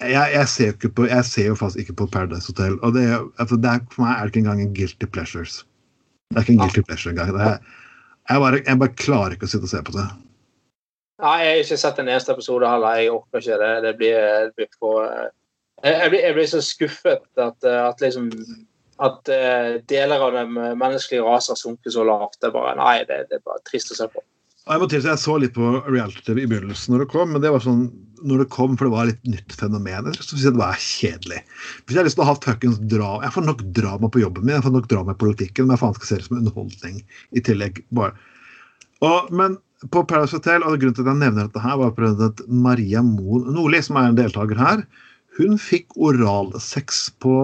[0.00, 2.78] jeg, jeg, ser på, jeg, ser jo faktisk ikke på Paradise Hotel.
[2.80, 3.04] og det,
[3.38, 5.60] altså det er, For meg er det ikke engang en guilty pleasures.
[6.30, 7.34] Det er ikke en guilty pleasure engang.
[7.36, 7.58] Er,
[8.30, 10.06] jeg, bare, jeg bare klarer ikke å sitte og se på det.
[11.20, 12.96] Nei, jeg har ikke sett en eneste episode heller.
[12.96, 13.74] Jeg orker ikke det.
[13.84, 14.18] Det blir,
[14.48, 15.04] det blir for
[15.84, 18.28] jeg blir, blir, så skuffet at, at liksom
[19.00, 22.38] at uh, deler av den menneskelige rase har sunket så lavt.
[22.40, 24.22] Det er bare, nei, det, det er bare trist å se på.
[24.70, 27.50] Jeg må tilse, jeg så litt på reality-TV i begynnelsen når det kom, men det
[27.50, 27.86] var sånn
[28.20, 30.10] når det kom, for det var litt nytt fenomen.
[30.10, 31.40] Jeg synes det var kjedelig.
[31.86, 34.44] Hvis jeg har lyst til å ha fuckings drama Jeg får nok drama på jobben
[34.44, 37.00] min, jeg får nok drama i politikken, men jeg faen skal se det som underholdning
[37.32, 37.80] i tillegg.
[37.96, 38.12] bare.
[39.00, 39.56] Og, men
[39.88, 43.48] på Paradise Hotel, og grunnen til at jeg nevner dette her, var at Maria Moen
[43.56, 44.84] Nordli, som er en deltaker her,
[45.40, 47.34] hun fikk oralsex på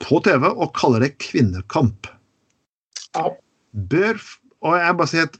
[0.00, 2.08] på TV og kaller det kvinnekamp.
[3.16, 3.30] Ja.
[3.70, 4.18] Bør
[4.60, 5.38] Og jeg bare sier at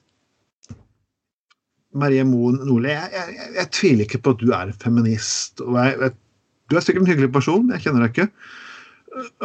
[2.01, 5.61] Marie Moen Nordli, jeg, jeg, jeg, jeg, tviler ikke på at du er feminist.
[5.61, 5.75] og
[6.71, 8.29] Du er sikkert en hyggelig person, jeg kjenner deg ikke.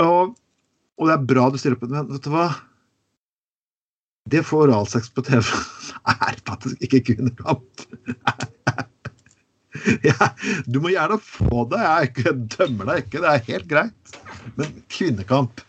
[0.03, 0.35] Og,
[0.95, 2.47] og det er bra du stiller opp, men vet du hva?
[4.29, 5.41] Det å få oralsex på TV
[6.13, 7.87] er faktisk ikke kvinnekamp.
[10.01, 10.31] Ja,
[10.65, 14.15] du må gjerne få det, jeg dømmer deg ikke, det er helt greit.
[14.55, 15.63] Men kvinnekamp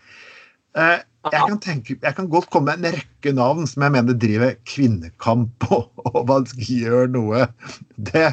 [0.77, 1.01] eh,
[1.33, 4.55] jeg, kan tenke, jeg kan godt komme med en rekke navn som jeg mener driver
[4.68, 7.49] kvinnekamp og, og gjør noe.
[7.97, 8.29] Det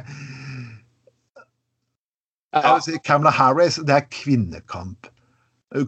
[2.54, 5.10] jeg vil si Camela Harris, det er kvinnekamp.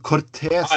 [0.02, 0.72] Cortez,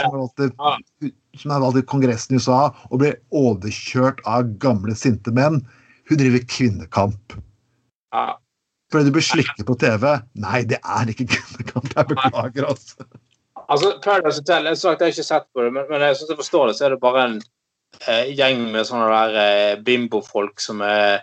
[1.40, 5.62] som er valgt i Kongressen i USA og ble overkjørt av gamle, sinte menn,
[6.08, 7.38] hun driver kvinnekamp.
[8.92, 10.04] Fordi du blir slikket på TV.
[10.40, 11.88] Nei, det er ikke kvinnekamp.
[11.96, 13.08] Jeg beklager, altså.
[13.68, 16.32] Altså, Paradise Hotel, jeg, sagt, jeg har ikke sett på det, men, men jeg, syns
[16.32, 17.38] jeg forstår det, så er det bare en
[18.06, 21.20] eh, gjeng med sånne der eh, bimbofolk som er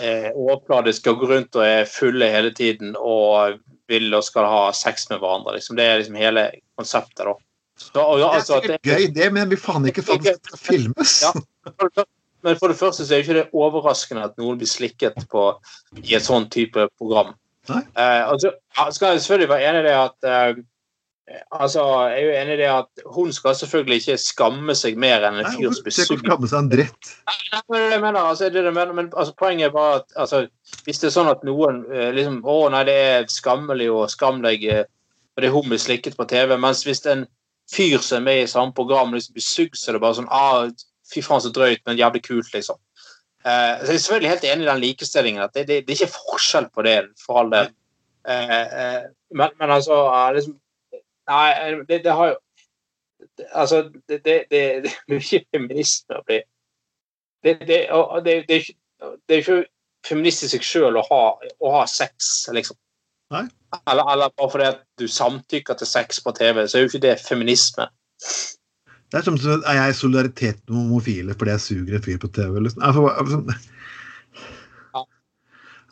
[0.00, 3.60] eh, overfladiske og går rundt og er fulle hele tiden og
[3.90, 5.56] vil og skal ha sex med hverandre.
[5.56, 5.78] Liksom.
[5.80, 6.46] Det er liksom hele
[6.78, 7.34] konseptet, da.
[7.80, 11.14] Så, og, altså, det er sikkert gøy, det, men vi faen ikke faen skal filmes.
[11.24, 12.04] Ja.
[12.44, 15.46] Men for det første så er ikke det overraskende at noen blir slikket på
[16.00, 17.34] i et sånn type program.
[17.70, 18.52] Eh, altså,
[18.92, 20.62] skal jeg selvfølgelig være enig i det at eh,
[21.50, 25.26] altså, Jeg er jo enig i det at hun skal selvfølgelig ikke skamme seg mer
[25.28, 26.24] enn en fyr som blir sugd.
[26.24, 27.10] skamme seg en dritt.
[27.50, 30.46] Jeg mener, altså, det det mener, men altså, poenget er bare at altså,
[30.84, 34.42] hvis det er sånn at noen eh, liksom Å, nei, det er skammelig og skam
[34.46, 34.66] deg
[35.38, 37.24] fordi hun blir slikket på TV, mens hvis en
[37.70, 40.32] fyr som er med i samme program, liksom blir sugd, så er det bare sånn
[40.34, 40.68] ah,
[41.10, 42.76] Fy faen, så drøyt, men jævlig kult, liksom.
[43.42, 45.42] Uh, så Jeg er selvfølgelig helt enig i den likestillingen.
[45.42, 47.72] at Det, det, det er ikke forskjell på det, for all del.
[48.28, 49.00] Uh, uh,
[49.34, 49.96] men, men, altså
[50.36, 50.54] liksom,
[51.30, 51.50] Nei,
[51.88, 52.38] det, det, har jo
[53.54, 54.60] Altså, det, det, det,
[55.08, 56.40] det er ikke feminisme å bli
[57.44, 57.78] det, det,
[58.24, 59.62] det, det, er ikke
[60.04, 62.76] feministisk i seg sjøl å, å, ha sex, liksom.
[63.32, 63.46] Nei.
[63.88, 67.02] Eller, eller bare fordi at du samtykker til sex på TV, så er jo ikke
[67.06, 67.86] det feminisme.
[69.10, 72.28] Det er som Er jeg i solidaritet med homofile fordi jeg suger en fyr på
[72.36, 72.60] TV?
[72.66, 72.84] Liksom?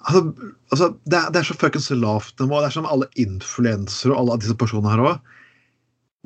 [0.07, 2.61] Altså, altså, det, er, det, er, så fuckings lavt nivå.
[2.61, 5.33] Det er som alle influensere og alle disse personene her òg.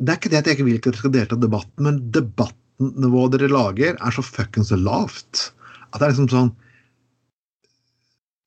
[0.03, 2.01] Det er ikke det at jeg ikke vil at dere skal delta i debatten, men
[2.15, 5.49] debattnivået dere lager, er så fuckings lavt.
[5.93, 6.53] At det er liksom sånn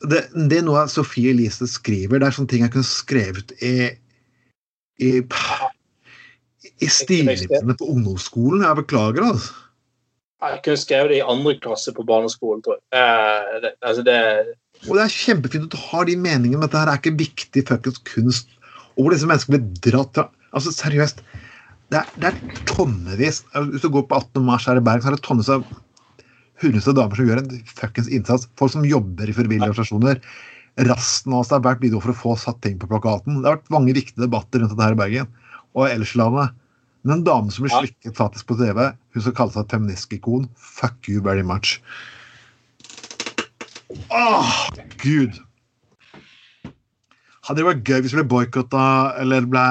[0.05, 2.19] det, det, er noe Sofie Elise skriver.
[2.19, 3.89] Det er sånne ting jeg kunne skrevet i,
[5.01, 5.13] i
[6.84, 8.65] i stilene på ungdomsskolen.
[8.65, 9.53] Jeg beklager, altså.
[10.45, 12.84] Jeg kunne skrevet det i andre klasse på barneskolen, tror jeg.
[12.99, 14.19] Eh, det, altså det...
[14.86, 17.65] Og det er kjempefint at du har de meningene, men dette her er ikke viktig
[17.69, 18.51] fuckings kunst.
[18.95, 21.17] Og hvor disse menneskene blir dratt fra Altså, seriøst.
[21.91, 24.41] Det er, det er tonnevis Hvis du går på 18.
[24.47, 25.65] mars her i Bergen, så er det tonnevis av
[26.63, 28.47] hundrevis av damer som gjør en fuckings innsats.
[28.59, 30.21] Folk som jobber i frivillige organisasjoner.
[30.88, 33.41] rasten oss har vært video for å få satt ting på plakaten.
[33.41, 35.30] Det har vært mange viktige debatter rundt dette her i Bergen
[35.76, 36.55] og ellers i landet.
[37.03, 38.82] Men en dame som blir slikket faktisk på TV,
[39.13, 40.47] hun skal kalle seg et feministikon.
[40.55, 41.78] Fuck you very much.
[44.09, 44.53] Åh,
[45.03, 45.41] gud.
[47.45, 48.86] Hadde det vært gøy hvis vi ble boikotta
[49.21, 49.65] eller ble,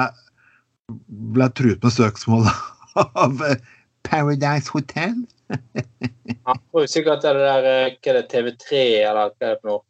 [1.35, 2.47] ble truet med søksmål
[3.25, 3.59] av eh,
[4.07, 5.25] Paradise Hotel?
[6.47, 9.59] Han får jo sikkert det der eh, hva er det, TV3 eller hva er det
[9.59, 9.83] for noe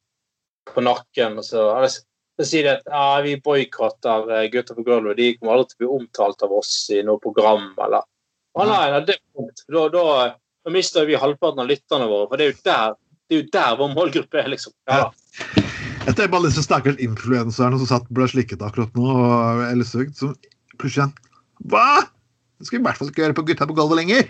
[0.74, 1.38] på nakken.
[1.38, 5.20] og så, så sier de at ja, vi boikotter eh, Gutter på gulvet.
[5.22, 7.70] De kommer aldri til å bli omtalt av oss i noe program.
[7.78, 8.02] eller
[8.56, 9.66] Å nei, nei, det er punkt.
[9.70, 10.06] Da, da,
[10.66, 12.32] da mister vi halvparten av lytterne våre.
[12.32, 12.98] For det er jo der,
[13.30, 14.74] det er jo der vår målgruppe er, liksom.
[14.90, 15.62] Ja, da.
[16.06, 20.14] Jeg tenker alle disse stakkars influenserne som satt ble slikket akkurat nå, og- eller sugd,
[20.16, 20.36] som
[20.78, 21.12] plutselig
[21.66, 22.06] Hva?!
[22.60, 24.30] Det skal vi i hvert fall ikke gjøre på Gutta på gulvet lenger!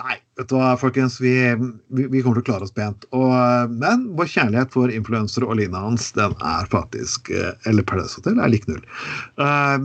[0.00, 1.18] Nei, vet du hva, folkens.
[1.20, 1.34] Vi,
[1.92, 3.04] vi, vi kommer til å klare oss pent.
[3.12, 8.16] Og, men vår kjærlighet for influensere og lina hans, den er faktisk eh, Eller Paradise
[8.16, 8.80] Hotel er lik null.
[9.36, 9.76] Eh,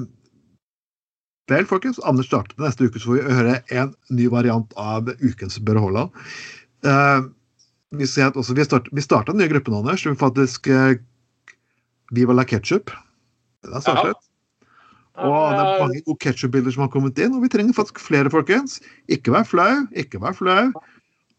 [1.51, 1.99] vel, folkens.
[2.07, 6.23] Anders startet neste uke, så får vi høre en ny variant av ukens Børre Haaland.
[6.85, 7.31] Uh,
[7.95, 10.05] vi også, vi, start, vi starta den nye gruppen, Anders.
[10.05, 10.95] Vi faktisk uh,
[12.13, 12.91] Viva la ketchup.
[13.65, 14.21] Den har startet.
[15.15, 18.29] Og det er mange gode ketchup-bilder som har kommet inn, og vi trenger faktisk flere,
[18.33, 18.81] folkens.
[19.11, 20.73] Ikke vær flau, ikke vær flau.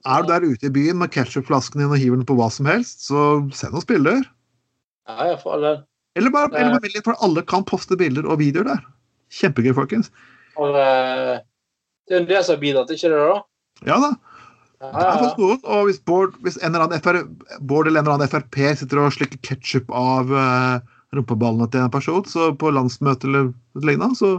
[0.06, 2.68] Er du der ute i byen med ketsjupflasken din og hiver den på hva som
[2.70, 4.22] helst, så send oss bilder.
[5.10, 5.80] Ja, ja, for alle.
[6.16, 8.84] Eller bare, eller bare vent for alle kan poste bilder og videoer der.
[9.32, 10.10] Kjempegøy, folkens.
[10.56, 11.36] Og, eh,
[12.08, 13.38] det er det som har bidratt, ikke det, da?
[13.86, 14.14] Ja da.
[14.76, 17.22] Ja, ja, noen, og hvis Bård, hvis en eller FR,
[17.64, 20.76] Bård eller en eller annen Frp sitter og slikker ketsjup av uh,
[21.16, 24.34] rumpeballene til en person så på landsmøte eller noe lignende, så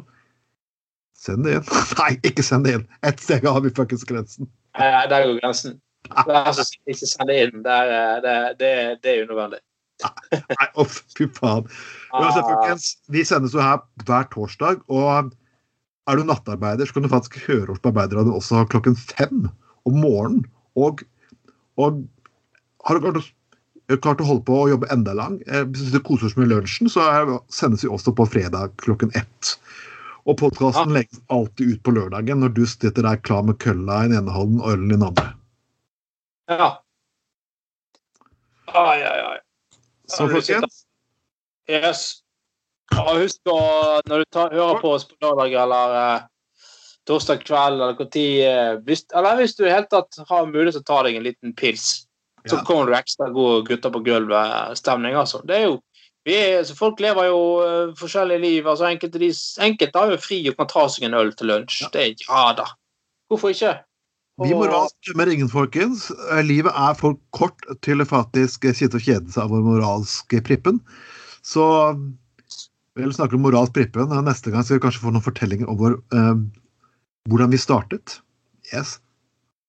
[1.17, 1.73] send det inn.
[2.01, 2.85] Nei, ikke send det inn!
[3.09, 4.49] Ett steg har vi fuckings grensen.
[4.77, 5.79] ja, ja, der går grensen.
[6.29, 7.63] Vær så ikke send det inn.
[7.65, 9.63] Det er, det, det, det er unødvendig.
[10.05, 10.85] Nei, å,
[11.17, 11.65] fy faen.
[12.13, 15.33] Uansett, Ah, folkens, vi sendes jo her hver torsdag, og
[16.07, 19.49] er du nattarbeider, så kan du faktisk høre oss på Arbeiderradioen også klokken fem
[19.87, 20.45] om morgenen.
[20.79, 21.03] Og,
[21.75, 22.05] og
[22.87, 23.25] har du klart å,
[23.99, 26.87] klart å holde på å jobbe enda lang, eh, hvis du koser oss med lunsjen,
[26.91, 29.57] så er, sendes vi også på fredag klokken ett.
[30.27, 34.09] Og podkasten legges alltid ut på lørdagen når du sitter der klar med kølla i
[34.11, 35.29] den ene hånden og ølen i den andre.
[36.51, 36.71] ja.
[38.75, 39.37] Ai, ai, ai.
[40.11, 40.86] Så Ja, folkens,
[41.71, 42.23] Yes.
[42.95, 43.59] Og husk å,
[44.07, 46.27] når du tar, hører på oss på lørdag eller eh,
[47.07, 50.79] torsdag kveld, eller når tid eh, hvis, Eller hvis du i hele tatt har mulighet
[50.79, 52.07] til å ta deg en liten pils,
[52.47, 55.41] så kommer du ekstra god gutter på gulvet-stemning, altså.
[55.43, 55.75] Det er jo
[56.27, 56.35] vi
[56.67, 58.65] så Folk lever jo uh, forskjellige liv.
[58.67, 59.29] altså Enkelte, de,
[59.63, 61.85] enkelte har jo fri og kan ta seg en øl til lunsj.
[61.85, 61.91] Ja.
[61.93, 62.65] Det er Ja da.
[63.31, 63.77] Hvorfor ikke?
[64.43, 66.11] Vi moralsk med ingen, folkens.
[66.29, 69.63] Eh, Livet er for kort til å faktisk eh, sitte og kjede seg av vår
[69.65, 70.77] moralske prippen.
[71.47, 71.63] Så
[72.97, 74.11] vel snakker om moralsk prippen.
[74.25, 76.33] Neste gang skal vi kanskje få noen fortellinger om vår, eh,
[77.31, 78.19] hvordan vi startet.
[78.73, 78.97] Yes.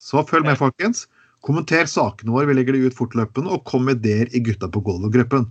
[0.02, 1.06] Så følg med, folkens.
[1.46, 2.48] Kommenter sakene våre.
[2.50, 3.52] Vi legger det ut fortløpende.
[3.54, 5.46] Og kom med ideer i Gutta på gulvet-gruppen.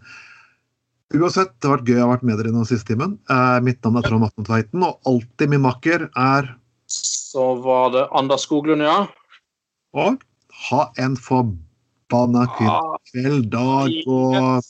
[1.15, 3.15] Uansett, det har vært gøy å ha vært med dere den siste timen.
[3.31, 6.55] Eh, mitt navn er Trond Matten Tveiten, og alltid min makker er
[6.87, 9.07] Så var det Anders Skoglund, ja.
[9.95, 10.19] Og
[10.67, 14.63] ha en forbanna kveld, dag og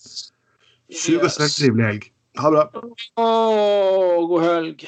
[0.94, 2.10] sug og svelg trivelig helg.
[2.38, 2.82] Ha det bra.
[3.18, 4.88] Oh, god helg.